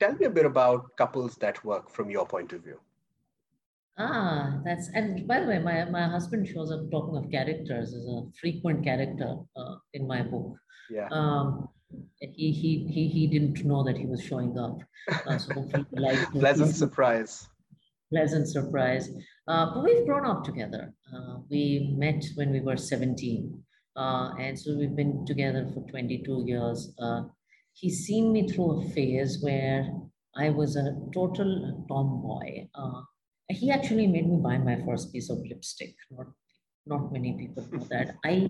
[0.00, 2.78] tell me a bit about couples that work from your point of view.
[3.98, 8.04] Ah, that's and by the way, my my husband shows up talking of characters as
[8.06, 10.56] a frequent character uh, in my book.
[10.90, 11.08] Yeah.
[11.10, 11.68] Um,
[12.20, 14.78] he he he he didn't know that he was showing up.
[15.26, 17.48] Uh, so hopefully, like pleasant surprise.
[18.10, 19.10] Pleasant surprise.
[19.46, 20.92] Uh, but we've grown up together.
[21.14, 23.61] Uh, we met when we were seventeen.
[23.96, 26.94] Uh, and so we've been together for 22 years.
[26.98, 27.22] Uh,
[27.74, 29.90] he's seen me through a phase where
[30.36, 32.68] I was a total tomboy.
[32.74, 33.02] Uh,
[33.48, 35.94] he actually made me buy my first piece of lipstick.
[36.10, 36.26] Not,
[36.86, 38.16] not many people know that.
[38.24, 38.48] I,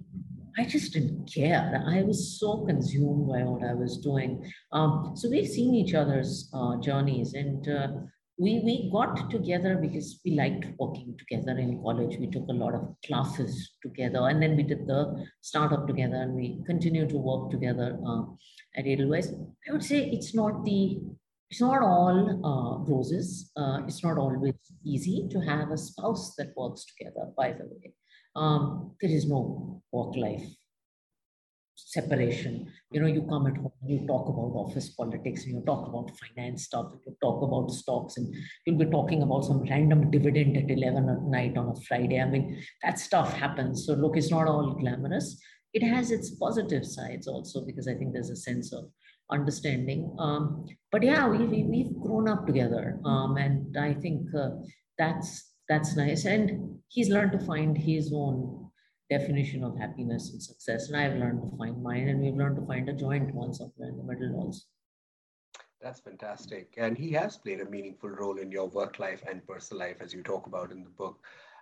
[0.56, 1.82] I just didn't care.
[1.86, 4.52] I was so consumed by what I was doing.
[4.70, 7.88] Um, so we've seen each other's uh, journeys, and uh,
[8.38, 12.16] we we got together because we liked working together in college.
[12.18, 16.34] We took a lot of classes together, and then we did the startup together, and
[16.34, 18.22] we continue to work together uh,
[18.76, 19.32] at Edelweiss.
[19.68, 21.00] I would say it's not the
[21.50, 22.18] it's not all
[22.50, 23.52] uh, roses.
[23.56, 27.30] Uh, it's not always easy to have a spouse that works together.
[27.36, 27.92] By the way,
[28.34, 30.48] um, there is no work life
[31.74, 32.70] separation.
[32.90, 36.10] You know, you come at home, you talk about office politics, and you talk about
[36.18, 38.34] finance stuff, and you talk about stocks, and
[38.66, 42.20] you'll be talking about some random dividend at 11 at night on a Friday.
[42.20, 43.86] I mean, that stuff happens.
[43.86, 45.40] So, look, it's not all glamorous.
[45.72, 48.84] It has its positive sides also, because I think there's a sense of
[49.30, 50.14] understanding.
[50.18, 52.98] Um, but yeah, we, we, we've grown up together.
[53.04, 54.50] Um, and I think uh,
[54.98, 56.26] that's that's nice.
[56.26, 58.61] And he's learned to find his own
[59.14, 60.88] definition of happiness and success.
[60.88, 63.90] And I've learned to find mine, and we've learned to find a joint one somewhere
[63.92, 64.64] in the middle also.
[65.82, 66.74] That's fantastic.
[66.76, 70.14] And he has played a meaningful role in your work life and personal life, as
[70.14, 71.16] you talk about in the book.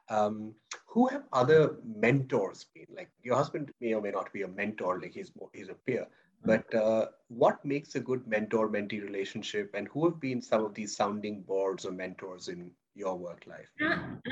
[0.09, 0.55] Um,
[0.87, 2.91] who have other mentors been?
[3.01, 5.75] Like your husband may or may not be a mentor, like he's more, he's a
[5.87, 6.07] peer.
[6.45, 10.97] But uh, what makes a good mentor-mentee relationship, and who have been some of these
[10.97, 13.69] sounding boards or mentors in your work life?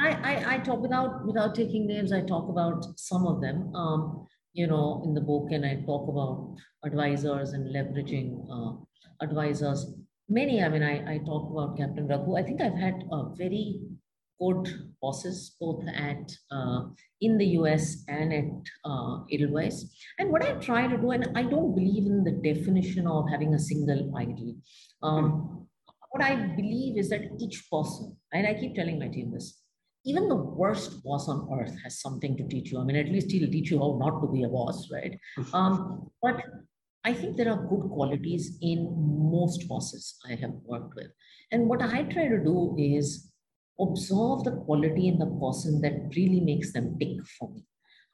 [0.01, 2.13] I, I, I talk without without taking names.
[2.13, 3.75] I talk about some of them.
[3.75, 8.73] Um, you know, in the book, and I talk about advisors and leveraging uh,
[9.23, 9.87] advisors.
[10.29, 10.63] Many.
[10.63, 12.37] I mean, I, I talk about Captain Raghu.
[12.37, 13.81] I think I've had a very
[14.41, 16.83] good bosses both at uh,
[17.21, 18.45] in the US and at
[18.85, 19.87] uh, Edelweiss.
[20.19, 23.55] And what I try to do, and I don't believe in the definition of having
[23.55, 24.55] a single idol.
[25.03, 25.68] Um,
[26.19, 29.61] what I believe is that each person, and I keep telling my team this,
[30.05, 32.81] even the worst boss on earth has something to teach you.
[32.81, 35.19] I mean, at least he'll teach you how not to be a boss, right?
[35.53, 36.41] Um, but
[37.05, 38.95] I think there are good qualities in
[39.31, 41.09] most bosses I have worked with.
[41.53, 43.31] And what I try to do is
[43.81, 47.65] observe the quality in the person that really makes them tick for me.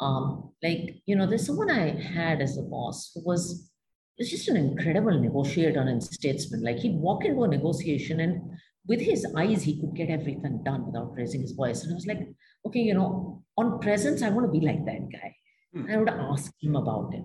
[0.01, 3.71] Um, like, you know, there's someone I had as a boss who was
[4.19, 6.63] was just an incredible negotiator and statesman.
[6.63, 8.41] Like he'd walk into a negotiation and
[8.87, 11.83] with his eyes, he could get everything done without raising his voice.
[11.83, 12.29] And I was like,
[12.67, 15.35] okay, you know, on presence, I want to be like that guy.
[15.73, 15.91] Hmm.
[15.91, 17.25] I would ask him about it.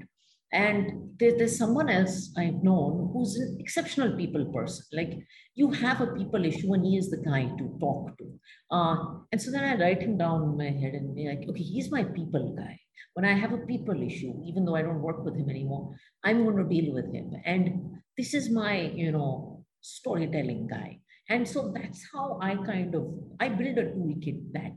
[0.51, 4.85] And there, there's someone else I've known who's an exceptional people person.
[4.93, 5.19] Like
[5.55, 8.39] you have a people issue and he is the guy to talk to.
[8.71, 8.95] Uh,
[9.31, 11.91] and so then I write him down in my head and be like, okay, he's
[11.91, 12.79] my people guy.
[13.13, 16.43] When I have a people issue, even though I don't work with him anymore, I'm
[16.43, 17.33] going to deal with him.
[17.45, 20.99] And this is my, you know, storytelling guy.
[21.29, 23.07] And so that's how I kind of
[23.39, 24.73] I build a toolkit that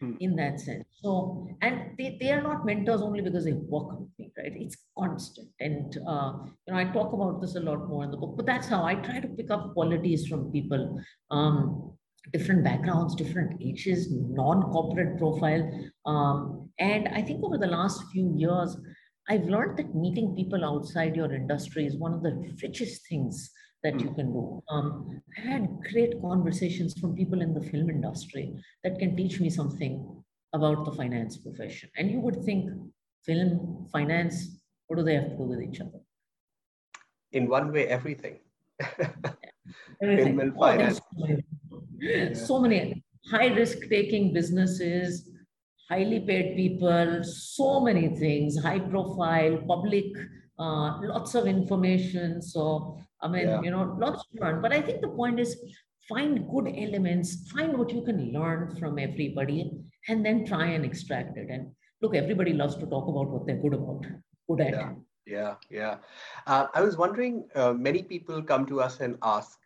[0.00, 0.12] hmm.
[0.20, 0.84] in that sense.
[1.02, 4.52] So, and they, they are not mentors only because they work with me, right?
[4.54, 5.48] It's constant.
[5.60, 6.32] And, uh,
[6.66, 8.84] you know, I talk about this a lot more in the book, but that's how
[8.84, 11.00] I try to pick up qualities from people,
[11.30, 11.92] um,
[12.32, 15.90] different backgrounds, different ages, non-corporate profile.
[16.06, 18.76] Um, and I think over the last few years,
[19.28, 23.50] I've learned that meeting people outside your industry is one of the richest things
[23.82, 24.62] that you can do.
[24.68, 28.54] Um, I had great conversations from people in the film industry
[28.84, 30.22] that can teach me something
[30.52, 31.90] about the finance profession.
[31.96, 32.70] And you would think
[33.24, 36.00] film, finance, what do they have to do with each other?
[37.32, 38.38] In one way, everything.
[40.02, 40.36] Everything.
[40.36, 41.00] Film and finance.
[41.00, 41.26] Oh, so,
[42.00, 45.28] many, so many high risk taking businesses,
[45.88, 50.06] highly paid people, so many things, high profile, public,
[50.58, 52.42] uh, lots of information.
[52.42, 53.62] So, I mean, yeah.
[53.62, 54.62] you know, lots to learn.
[54.62, 55.56] But I think the point is
[56.08, 59.72] find good elements, find what you can learn from everybody,
[60.08, 61.48] and then try and extract it.
[61.50, 64.06] And look, everybody loves to talk about what they're good about,
[64.48, 64.74] good at.
[64.74, 64.92] Yeah,
[65.26, 65.54] yeah.
[65.70, 65.96] yeah.
[66.46, 69.58] Uh, I was wondering, uh, many people come to us and ask,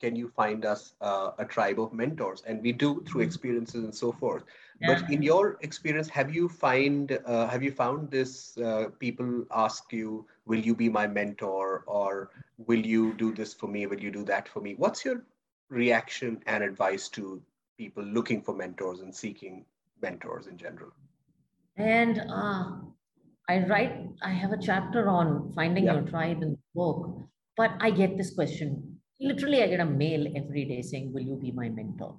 [0.00, 3.28] can you find us uh, a tribe of mentors and we do through mm-hmm.
[3.28, 4.44] experiences and so forth
[4.80, 4.94] yeah.
[4.94, 9.92] but in your experience have you find uh, have you found this uh, people ask
[9.92, 14.10] you will you be my mentor or will you do this for me will you
[14.10, 15.24] do that for me what's your
[15.68, 17.40] reaction and advice to
[17.78, 19.64] people looking for mentors and seeking
[20.02, 20.92] mentors in general
[21.76, 22.64] and uh,
[23.48, 25.94] i write i have a chapter on finding yeah.
[25.94, 27.18] your tribe in the book
[27.56, 31.36] but i get this question literally I get a mail every day saying, will you
[31.36, 32.18] be my mentor?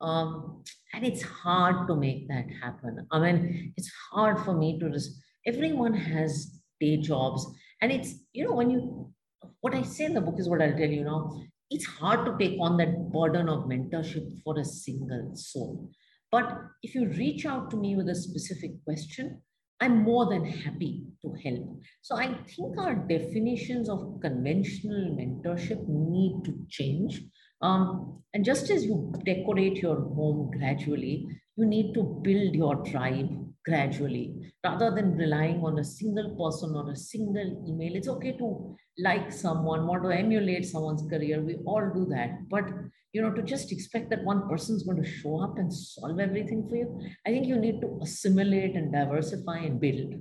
[0.00, 0.62] Um,
[0.94, 3.06] and it's hard to make that happen.
[3.10, 7.46] I mean, it's hard for me to just, everyone has day jobs.
[7.80, 9.12] And it's, you know, when you,
[9.60, 11.42] what I say in the book is what I'll tell you now.
[11.70, 15.90] It's hard to take on that burden of mentorship for a single soul.
[16.30, 19.42] But if you reach out to me with a specific question,
[19.80, 21.80] I'm more than happy to help.
[22.00, 27.22] So I think our definitions of conventional mentorship need to change.
[27.60, 33.45] Um, and just as you decorate your home gradually, you need to build your tribe
[33.66, 37.96] gradually rather than relying on a single person or a single email.
[37.96, 41.42] It's okay to like someone, want to emulate someone's career.
[41.42, 42.48] We all do that.
[42.48, 42.70] But
[43.12, 46.68] you know, to just expect that one person's going to show up and solve everything
[46.68, 50.14] for you, I think you need to assimilate and diversify and build.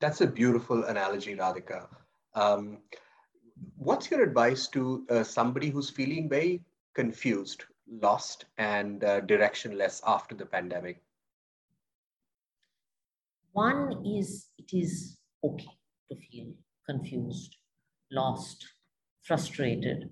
[0.00, 1.86] That's a beautiful analogy, Radhika.
[2.34, 2.78] Um,
[3.76, 6.62] what's your advice to uh, somebody who's feeling very
[6.94, 7.64] confused,
[8.00, 11.02] lost, and uh, directionless after the pandemic?
[13.52, 15.78] One is it is okay
[16.10, 16.52] to feel
[16.88, 17.56] confused,
[18.10, 18.66] lost,
[19.22, 20.10] frustrated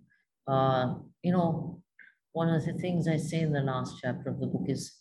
[0.51, 1.83] uh, you know,
[2.33, 4.97] one of the things I say in the last chapter of the book is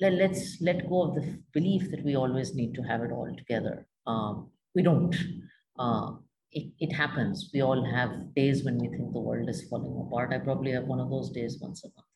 [0.00, 3.32] let, let's let go of the belief that we always need to have it all
[3.36, 3.86] together.
[4.06, 5.14] Um, we don't.
[5.78, 6.12] Uh,
[6.52, 7.50] it, it happens.
[7.54, 10.32] We all have days when we think the world is falling apart.
[10.32, 12.06] I probably have one of those days once a month.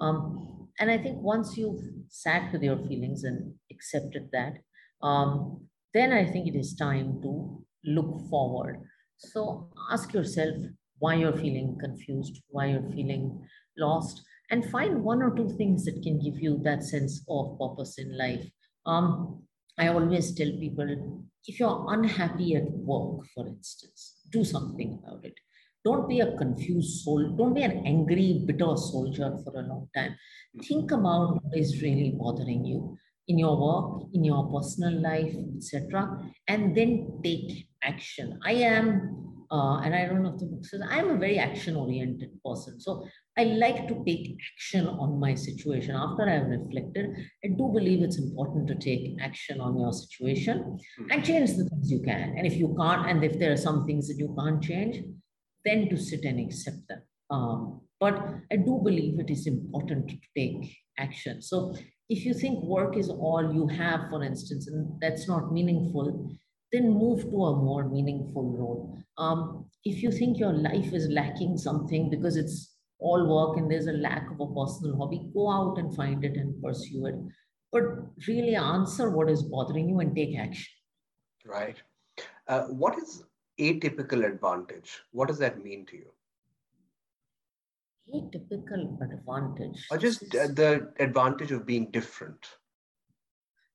[0.00, 4.58] Um, and I think once you've sat with your feelings and accepted that,
[5.02, 8.80] um, then I think it is time to look forward.
[9.18, 10.56] So ask yourself,
[10.98, 13.40] why you're feeling confused, why you're feeling
[13.76, 17.98] lost, and find one or two things that can give you that sense of purpose
[17.98, 18.44] in life.
[18.86, 19.42] Um,
[19.78, 25.34] I always tell people if you're unhappy at work, for instance, do something about it.
[25.84, 27.34] Don't be a confused soul.
[27.36, 30.16] Don't be an angry, bitter soldier for a long time.
[30.64, 36.32] Think about what is really bothering you in your work, in your personal life, etc.,
[36.48, 38.38] and then take action.
[38.44, 41.74] I am uh, and I don't know if the book says I'm a very action
[41.74, 42.78] oriented person.
[42.80, 43.06] So
[43.38, 45.94] I like to take action on my situation.
[45.94, 50.78] After I've reflected, I do believe it's important to take action on your situation
[51.10, 51.22] and hmm.
[51.22, 52.34] change the things you can.
[52.36, 55.02] And if you can't, and if there are some things that you can't change,
[55.64, 57.02] then to sit and accept them.
[57.30, 58.14] Um, but
[58.52, 61.42] I do believe it is important to take action.
[61.42, 61.74] So
[62.08, 66.36] if you think work is all you have, for instance, and that's not meaningful,
[66.72, 68.98] then move to a more meaningful role.
[69.18, 73.86] Um, if you think your life is lacking something because it's all work and there's
[73.86, 77.14] a lack of a personal hobby, go out and find it and pursue it.
[77.70, 77.82] But
[78.26, 80.72] really answer what is bothering you and take action.
[81.44, 81.76] Right.
[82.46, 83.22] Uh, what is
[83.60, 85.00] atypical advantage?
[85.12, 86.10] What does that mean to you?
[88.14, 89.86] Atypical advantage.
[89.90, 92.38] Or just uh, the advantage of being different.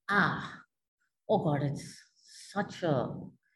[0.10, 0.62] Ah,
[1.30, 2.02] oh God, it's
[2.52, 3.10] such a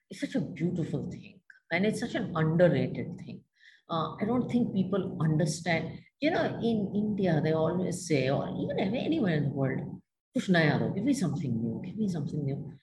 [0.09, 1.39] it's such a beautiful thing.
[1.71, 3.41] And it's such an underrated thing.
[3.89, 5.99] Uh, i don't think people understand.
[6.19, 10.01] You know in india they always say or even anywhere in the world
[10.33, 12.73] push naya give me something new give me something new.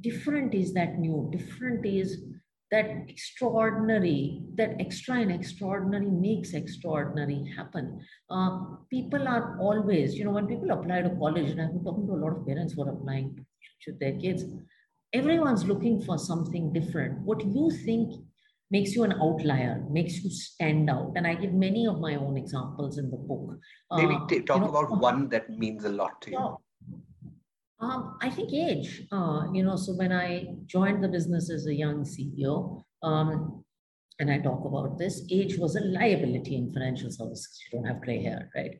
[0.00, 1.30] Different is that new.
[1.32, 2.18] Different is
[2.74, 7.88] that extraordinary that extra and extraordinary makes extraordinary happen
[8.30, 8.52] uh,
[8.90, 12.14] people are always you know when people apply to college and i've been talking to
[12.18, 13.28] a lot of parents who are applying
[13.84, 14.44] to their kids
[15.14, 17.20] everyone's looking for something different.
[17.20, 18.12] What you think
[18.70, 21.12] makes you an outlier, makes you stand out.
[21.14, 23.56] And I give many of my own examples in the book.
[23.92, 26.56] Maybe uh, talk you know, about one that means a lot to you.
[27.84, 29.02] Um, I think age.
[29.12, 33.62] Uh, you know, so when I joined the business as a young CEO, um,
[34.18, 37.60] and I talk about this, age was a liability in financial services.
[37.64, 38.78] You don't have gray hair, right?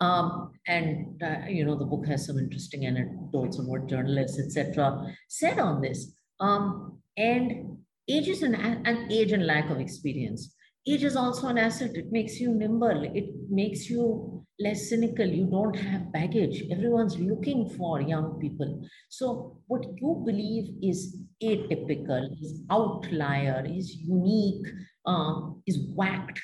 [0.00, 5.16] Um, and uh, you know the book has some interesting anecdotes on what journalists, etc.,
[5.28, 6.14] said on this.
[6.38, 10.54] Um, and age is an, an age and lack of experience.
[10.88, 11.96] Age is also an asset.
[11.96, 13.02] It makes you nimble.
[13.02, 15.26] It makes you less cynical.
[15.26, 16.62] You don't have baggage.
[16.70, 18.86] Everyone's looking for young people.
[19.08, 24.66] So what you believe is atypical, is outlier, is unique,
[25.06, 26.40] um, is whacked,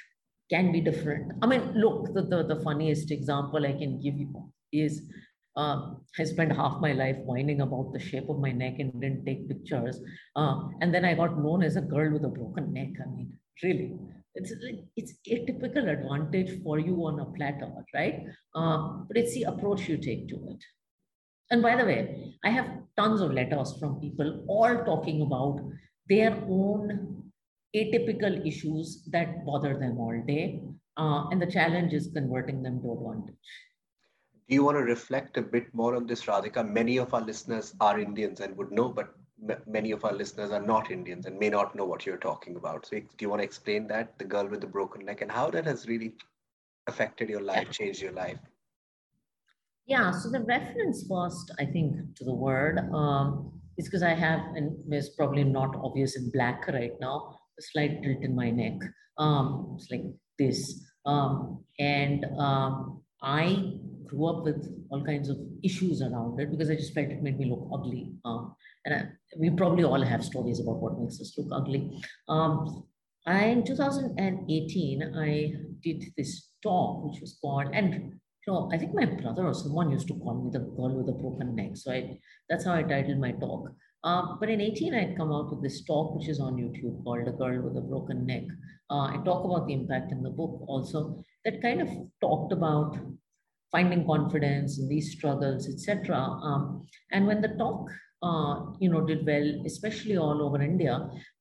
[0.50, 1.32] can be different.
[1.40, 5.02] I mean, look, the, the, the funniest example I can give you is
[5.56, 9.24] uh, I spent half my life whining about the shape of my neck and didn't
[9.24, 10.00] take pictures.
[10.34, 12.88] Uh, and then I got known as a girl with a broken neck.
[13.00, 13.32] I mean,
[13.62, 13.98] really,
[14.34, 14.52] it's
[14.96, 18.24] it's atypical advantage for you on a platter, right?
[18.54, 20.64] Uh, but it's the approach you take to it.
[21.50, 25.60] And by the way, I have tons of letters from people all talking about
[26.08, 27.22] their own
[27.76, 30.62] atypical issues that bother them all day.
[30.96, 33.34] Uh, and the challenge is converting them to advantage.
[34.48, 36.68] Do you want to reflect a bit more on this, Radhika?
[36.68, 39.14] Many of our listeners are Indians and would know, but
[39.66, 42.86] many of our listeners are not Indians and may not know what you're talking about.
[42.86, 45.50] So, do you want to explain that, the girl with the broken neck, and how
[45.50, 46.14] that has really
[46.86, 48.38] affected your life, changed your life?
[49.86, 54.40] Yeah, so the reference first, I think, to the word um, is because I have,
[54.54, 58.78] and it's probably not obvious in black right now, a slight tilt in my neck.
[59.18, 60.04] Um, it's like
[60.38, 60.84] this.
[61.04, 63.74] Um, and um, I
[64.12, 64.60] grew up with
[64.90, 68.12] all kinds of issues around it because I just felt it made me look ugly.
[68.24, 68.54] Um,
[68.84, 69.02] and I,
[69.38, 72.02] we probably all have stories about what makes us look ugly.
[72.28, 72.84] Um,
[73.26, 77.94] I, in 2018, I did this talk, which was called, and
[78.46, 81.08] you know, I think my brother or someone used to call me the girl with
[81.08, 81.70] a broken neck.
[81.74, 83.68] So I, that's how I titled my talk.
[84.04, 87.28] Um, but in 18, I'd come out with this talk, which is on YouTube called
[87.28, 88.42] A Girl with a Broken Neck.
[88.90, 91.88] Uh, I talk about the impact in the book also that kind of
[92.20, 92.96] talked about
[93.72, 96.16] finding confidence in these struggles, etc.
[96.16, 97.90] Um, and when the talk,
[98.22, 100.94] uh, you know, did well, especially all over India,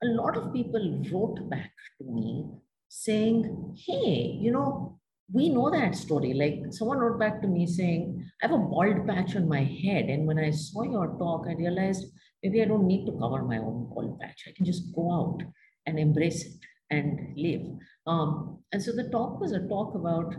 [0.03, 2.45] a lot of people wrote back to me
[2.88, 4.99] saying, hey, you know,
[5.34, 6.34] we know that story.
[6.34, 10.05] Like someone wrote back to me saying, I have a bald patch on my head.
[10.05, 12.05] And when I saw your talk, I realized
[12.43, 14.45] maybe I don't need to cover my own bald patch.
[14.47, 15.43] I can just go out
[15.86, 16.59] and embrace it
[16.89, 17.61] and live.
[18.07, 20.34] Um, and so the talk was a talk about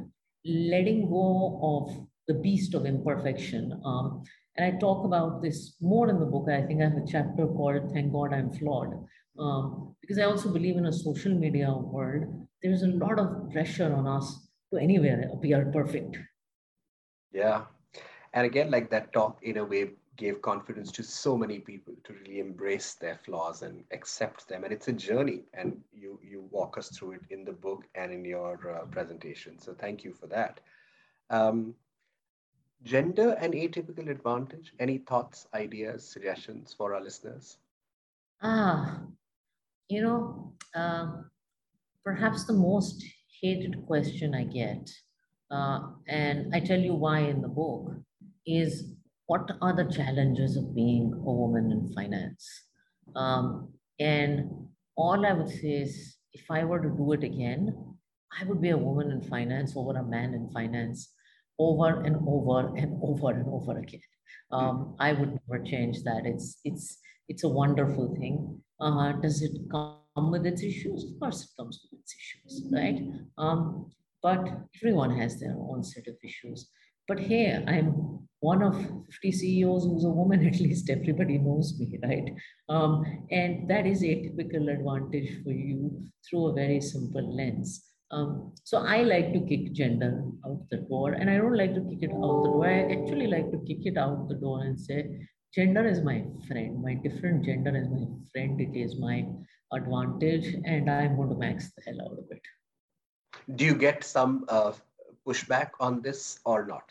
[0.45, 3.81] letting go of the beast of imperfection.
[3.85, 4.23] Um,
[4.57, 6.49] and I talk about this more in the book.
[6.49, 9.07] I think I have a chapter called Thank God I'm Flawed.
[9.39, 13.93] Um, because I also believe in a social media world, there's a lot of pressure
[13.95, 16.19] on us to anywhere appear perfect.
[17.33, 17.63] Yeah.
[18.35, 19.91] And again, like that talk in a way
[20.23, 24.65] gave confidence to so many people to really embrace their flaws and accept them.
[24.65, 25.69] And it's a journey, and
[26.03, 29.59] you you walk us through it in the book and in your uh, presentation.
[29.59, 30.61] So thank you for that.
[31.39, 31.75] Um,
[32.95, 34.73] gender and atypical advantage.
[34.79, 37.59] Any thoughts, ideas, suggestions for our listeners?
[38.43, 39.03] Ah,
[39.89, 41.07] you know, uh,
[42.05, 43.05] perhaps the most
[43.41, 44.91] hated question I get,
[45.51, 47.85] uh, and I tell you why in the book,
[48.47, 48.93] is
[49.27, 52.49] what are the challenges of being a woman in finance?
[53.15, 54.51] Um, and
[54.97, 57.97] all I would say is if I were to do it again,
[58.39, 61.13] I would be a woman in finance over a man in finance
[61.59, 64.01] over and over and over and over again.
[64.51, 66.23] Um, I would never change that.
[66.25, 66.99] It's it's
[67.29, 68.61] it's a wonderful thing.
[68.81, 71.05] Uh, does it come with its issues.
[71.05, 73.01] Of course, it comes with its issues, right?
[73.39, 73.93] Um,
[74.23, 74.47] but
[74.77, 76.69] everyone has their own set of issues.
[77.09, 81.99] But hey, I'm one of 50 CEOs who's a woman, at least everybody knows me,
[82.03, 82.29] right?
[82.69, 87.85] Um, and that is atypical advantage for you through a very simple lens.
[88.11, 91.81] Um, so I like to kick gender out the door, and I don't like to
[91.89, 92.67] kick it out the door.
[92.67, 96.83] I actually like to kick it out the door and say, gender is my friend.
[96.83, 98.61] My different gender is my friend.
[98.61, 99.25] It is my
[99.73, 102.43] advantage and I'm going to max the hell out of it.
[103.57, 104.73] Do you get some uh,
[105.27, 106.91] pushback on this or not?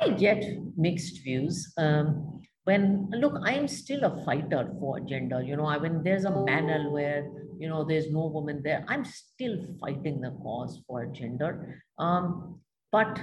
[0.00, 0.44] I get
[0.76, 1.72] mixed views.
[1.76, 5.42] Um, when look, I'm still a fighter for gender.
[5.42, 7.28] You know, I mean, there's a panel where
[7.58, 8.84] you know there's no woman there.
[8.88, 11.82] I'm still fighting the cause for gender.
[11.98, 13.20] Um, but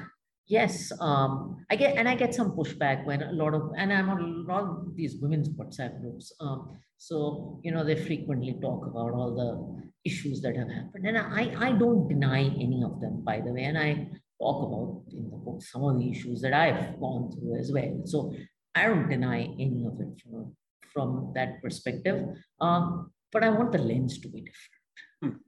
[0.47, 4.09] yes, um, I get and I get some pushback when a lot of and I'm
[4.09, 6.31] on a lot of these women's WhatsApp groups.
[6.39, 11.07] Um, so, you know, they frequently talk about all the issues that have happened.
[11.07, 13.63] And I, I don't deny any of them, by the way.
[13.63, 14.07] And I
[14.41, 18.01] talk about in the book some of the issues that I've gone through as well.
[18.05, 18.33] So
[18.75, 20.55] I don't deny any of it from,
[20.93, 22.17] from that perspective.
[22.59, 25.41] Um, but I want the lens to be different.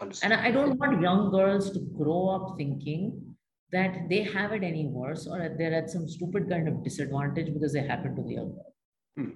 [0.00, 0.08] Hmm.
[0.22, 3.36] And I don't want young girls to grow up thinking
[3.72, 7.72] that they have it any worse or they're at some stupid kind of disadvantage because
[7.72, 8.74] they happen to be a girl.
[9.16, 9.30] Hmm.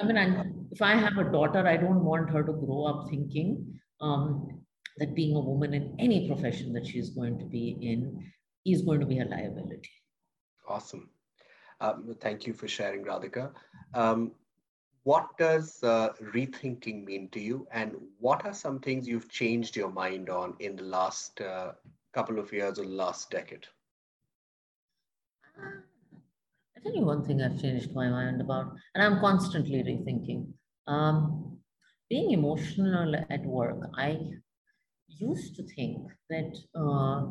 [0.00, 3.08] I mean, I, if I have a daughter, I don't want her to grow up
[3.10, 4.57] thinking um,
[4.98, 8.32] that being a woman in any profession that she's going to be in
[8.66, 9.90] is going to be a liability.
[10.68, 11.08] Awesome.
[11.80, 13.52] Um, thank you for sharing, Radhika.
[13.94, 14.32] Um,
[15.04, 19.90] what does uh, rethinking mean to you, and what are some things you've changed your
[19.90, 21.72] mind on in the last uh,
[22.12, 23.66] couple of years or last decade?
[25.56, 30.52] I tell you one thing I've changed my mind about, and I'm constantly rethinking.
[30.86, 31.58] Um,
[32.10, 34.18] being emotional at work, I
[35.18, 37.26] used to think that uh,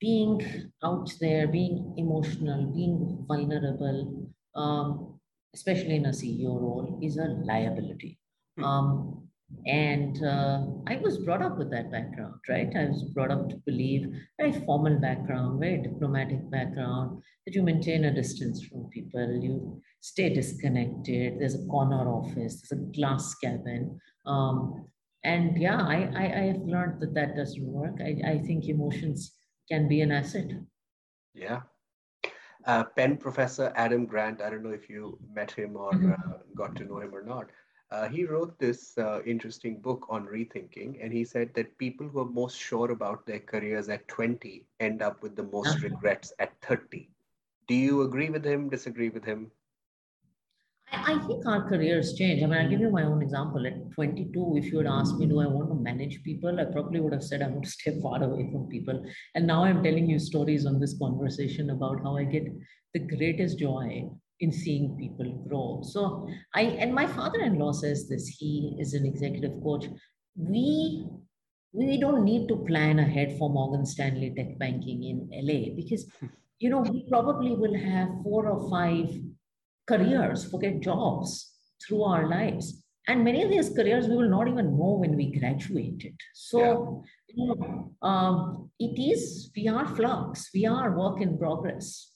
[0.00, 5.20] being out there, being emotional, being vulnerable, um,
[5.54, 8.18] especially in a CEO role, is a liability.
[8.56, 8.64] Hmm.
[8.64, 9.30] Um,
[9.66, 12.70] and uh, I was brought up with that background, right?
[12.74, 14.06] I was brought up to believe
[14.38, 20.32] very formal background, very diplomatic background, that you maintain a distance from people, you stay
[20.32, 21.40] disconnected.
[21.40, 23.98] There's a corner office, there's a glass cabin.
[24.24, 24.86] Um,
[25.24, 28.00] and yeah, I, I, I have learned that that doesn't work.
[28.00, 29.32] I, I think emotions
[29.70, 30.50] can be an asset.
[31.34, 31.60] Yeah.
[32.66, 36.12] Uh, Penn professor Adam Grant, I don't know if you met him or mm-hmm.
[36.12, 37.50] uh, got to know him or not.
[37.90, 42.20] Uh, he wrote this uh, interesting book on rethinking, and he said that people who
[42.20, 45.88] are most sure about their careers at 20 end up with the most uh-huh.
[45.88, 47.08] regrets at 30.
[47.66, 49.50] Do you agree with him, disagree with him?
[50.92, 52.42] I, think our careers change.
[52.42, 53.66] I mean, I'll give you my own example.
[53.66, 56.58] At 22, if you had asked me, do I want to manage people?
[56.60, 59.04] I probably would have said I want to stay far away from people.
[59.34, 62.44] And now I'm telling you stories on this conversation about how I get
[62.94, 64.10] the greatest joy
[64.40, 65.82] in seeing people grow.
[65.84, 68.26] So I and my father-in-law says this.
[68.26, 69.86] He is an executive coach.
[70.36, 71.06] We
[71.72, 76.06] we don't need to plan ahead for Morgan Stanley tech banking in LA because
[76.58, 79.08] you know we probably will have four or five
[79.90, 81.30] careers, forget jobs
[81.82, 82.66] through our lives.
[83.08, 86.14] And many of these careers we will not even know when we graduated.
[86.34, 87.34] So, yeah.
[87.34, 92.12] you know, um, it is, we are flux, we are work in progress.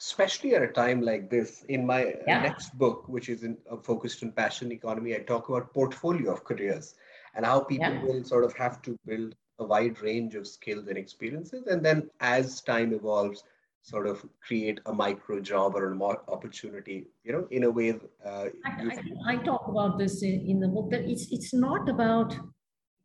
[0.00, 2.42] Especially at a time like this, in my yeah.
[2.42, 6.42] next book, which is in, uh, focused on passion economy, I talk about portfolio of
[6.42, 6.94] careers
[7.36, 8.02] and how people yeah.
[8.02, 11.68] will sort of have to build a wide range of skills and experiences.
[11.68, 13.44] And then as time evolves,
[13.82, 17.90] sort of create a micro job or an opportunity you know in a way
[18.24, 21.88] uh, I, I, I, talk about this in, in the book that it's it's not
[21.88, 22.34] about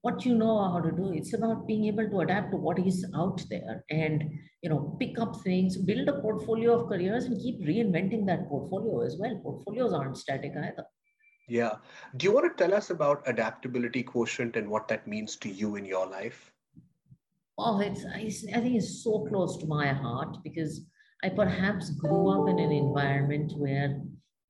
[0.02, 1.12] what you know how to do.
[1.14, 4.24] It's about being able to adapt to what is out there and
[4.62, 9.02] you know pick up things build a portfolio of careers and keep reinventing that portfolio
[9.06, 9.40] as well.
[9.44, 10.86] Portfolios aren't static either.
[11.50, 11.76] Yeah.
[12.18, 15.76] Do you want to tell us about adaptability quotient and what that means to you
[15.78, 16.52] in your life
[17.58, 20.86] oh, it's, I think it's so close to my heart because
[21.24, 24.00] I perhaps grew up in an environment where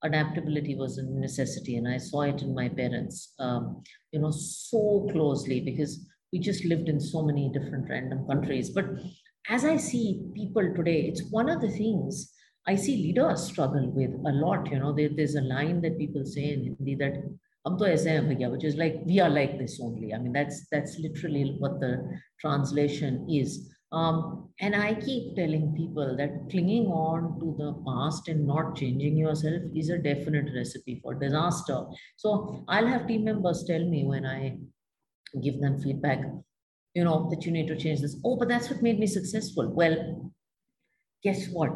[0.02, 1.76] adaptability was a necessity.
[1.76, 3.82] And I saw it in my parents, um,
[4.12, 8.70] you know, so closely because we just lived in so many different random countries.
[8.70, 8.86] But
[9.48, 12.32] as I see people today, it's one of the things
[12.66, 14.70] I see leaders struggle with a lot.
[14.70, 17.22] You know, there, there's a line that people say in Hindi that
[17.67, 20.33] हम तो ऐसे हैं भैया which is like we are like this only i mean
[20.37, 21.91] that's that's literally what the
[22.43, 23.53] translation is
[23.91, 29.17] um, and i keep telling people that clinging on to the past and not changing
[29.17, 31.79] yourself is a definite recipe for disaster
[32.17, 34.57] so i'll have team members tell me when i
[35.41, 36.25] give them feedback
[36.93, 39.71] you know that you need to change this oh but that's what made me successful
[39.81, 39.97] well
[41.23, 41.71] guess what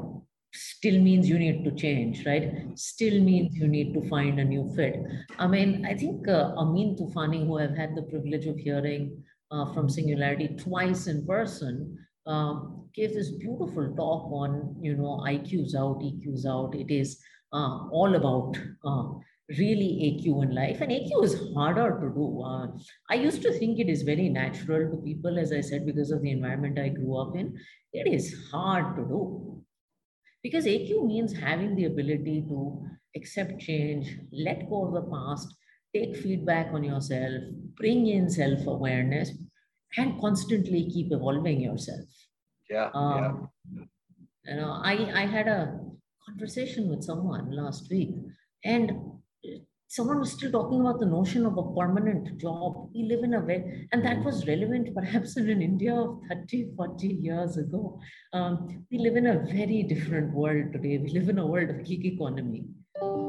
[0.54, 2.66] Still means you need to change, right?
[2.74, 4.96] Still means you need to find a new fit.
[5.38, 9.72] I mean, I think uh, Amin Toufani, who I've had the privilege of hearing uh,
[9.72, 16.00] from Singularity twice in person, um, gave this beautiful talk on, you know, IQs out,
[16.00, 16.74] EQs out.
[16.74, 17.18] It is
[17.52, 19.18] uh, all about uh,
[19.58, 20.80] really AQ in life.
[20.80, 22.42] And AQ is harder to do.
[22.42, 22.66] Uh,
[23.10, 26.22] I used to think it is very natural to people, as I said, because of
[26.22, 27.58] the environment I grew up in.
[27.92, 29.62] It is hard to do.
[30.42, 32.84] Because AQ means having the ability to
[33.14, 35.54] accept change, let go of the past,
[35.94, 37.42] take feedback on yourself,
[37.76, 39.30] bring in self awareness,
[39.96, 42.08] and constantly keep evolving yourself.
[42.68, 42.90] Yeah.
[42.94, 43.84] Um, yeah.
[44.44, 45.78] You know, I, I had a
[46.28, 48.14] conversation with someone last week,
[48.64, 48.92] and
[49.92, 52.88] someone was still talking about the notion of a permanent job.
[52.94, 56.70] We live in a way, and that was relevant perhaps in an India of 30,
[56.78, 58.00] 40 years ago.
[58.32, 60.96] Um, we live in a very different world today.
[60.96, 62.64] We live in a world of gig economy.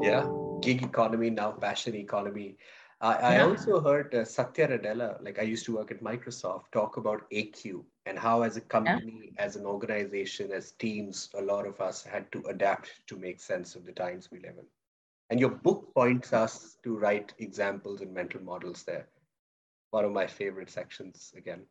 [0.00, 0.26] Yeah,
[0.62, 2.56] gig economy, now passion economy.
[3.02, 3.44] I, I yeah.
[3.44, 7.84] also heard uh, Satya Nadella, like I used to work at Microsoft, talk about AQ
[8.06, 9.44] and how, as a company, yeah.
[9.44, 13.74] as an organization, as teams, a lot of us had to adapt to make sense
[13.74, 14.64] of the times we live in.
[15.30, 19.08] And your book points us to write examples and mental models there.
[19.90, 21.62] One of my favorite sections again.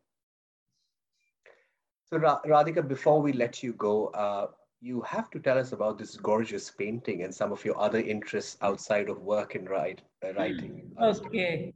[2.06, 4.48] So, Radhika, before we let you go, uh,
[4.80, 8.58] you have to tell us about this gorgeous painting and some of your other interests
[8.60, 10.92] outside of work and write, uh, writing.
[11.00, 11.72] Okay.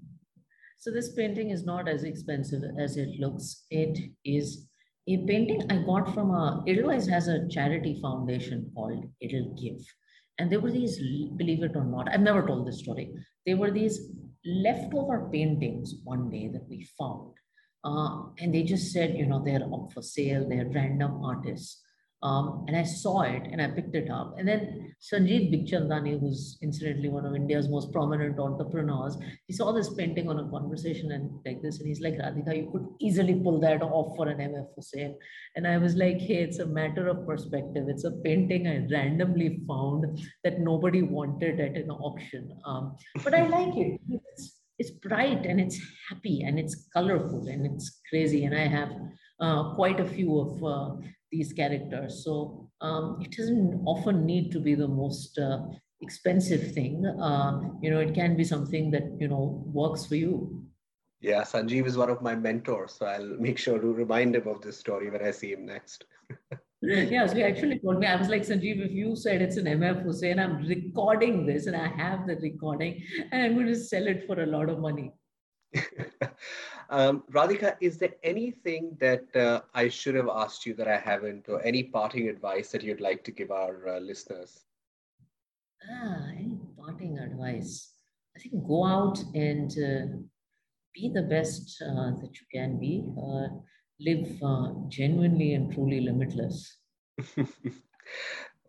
[0.78, 3.64] So this painting is not as expensive as it looks.
[3.70, 4.68] It is
[5.08, 9.84] a painting I got from a, Edelweiss has a charity foundation called EdelGive.
[10.38, 10.98] And there were these,
[11.36, 13.12] believe it or not, I've never told this story.
[13.44, 14.12] There were these
[14.44, 17.32] leftover paintings one day that we found.
[17.84, 21.82] Uh, and they just said, you know, they're up for sale, they're random artists.
[22.22, 24.34] Um, and I saw it and I picked it up.
[24.38, 29.16] And then Sanjeev Bikhchandani, who's incidentally one of India's most prominent entrepreneurs,
[29.46, 32.70] he saw this painting on a conversation and like this, and he's like, Radhika, you
[32.72, 35.16] could easily pull that off for an MF sale.
[35.54, 37.86] And I was like, hey, it's a matter of perspective.
[37.88, 42.50] It's a painting I randomly found that nobody wanted at an auction.
[42.64, 44.00] Um, but I like it.
[44.10, 48.44] It's, it's bright and it's happy and it's colorful and it's crazy.
[48.44, 48.90] And I have
[49.40, 50.96] uh, quite a few of uh,
[51.30, 52.24] these characters.
[52.24, 55.60] So um, it doesn't often need to be the most uh,
[56.00, 57.04] expensive thing.
[57.06, 60.64] Uh, you know, it can be something that, you know, works for you.
[61.20, 62.92] Yeah, Sanjeev is one of my mentors.
[62.92, 66.04] So I'll make sure to remind him of this story when I see him next.
[66.82, 69.66] yeah, so he actually told me, I was like, Sanjeev, if you said it's an
[69.66, 73.02] MF Hussain, I'm recording this and I have the recording
[73.32, 75.12] and I'm going to sell it for a lot of money.
[76.90, 81.48] um, Radhika, is there anything that uh, I should have asked you that I haven't,
[81.48, 84.64] or any parting advice that you'd like to give our uh, listeners?
[85.90, 87.92] Ah, any parting advice?
[88.36, 90.16] I think go out and uh,
[90.94, 93.04] be the best uh, that you can be.
[93.16, 93.48] Uh,
[94.00, 96.78] live uh, genuinely and truly limitless.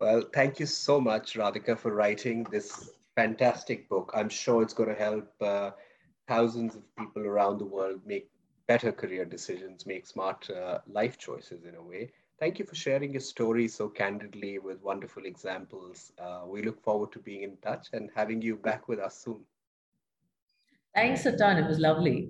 [0.00, 4.10] well, thank you so much, Radhika, for writing this fantastic book.
[4.14, 5.28] I'm sure it's going to help
[6.30, 8.30] thousands of people around the world make
[8.68, 12.12] better career decisions, make smart uh, life choices in a way.
[12.38, 16.12] Thank you for sharing your story so candidly with wonderful examples.
[16.18, 19.40] Uh, we look forward to being in touch and having you back with us soon.
[20.94, 21.58] Thanks a ton.
[21.58, 22.28] It was lovely.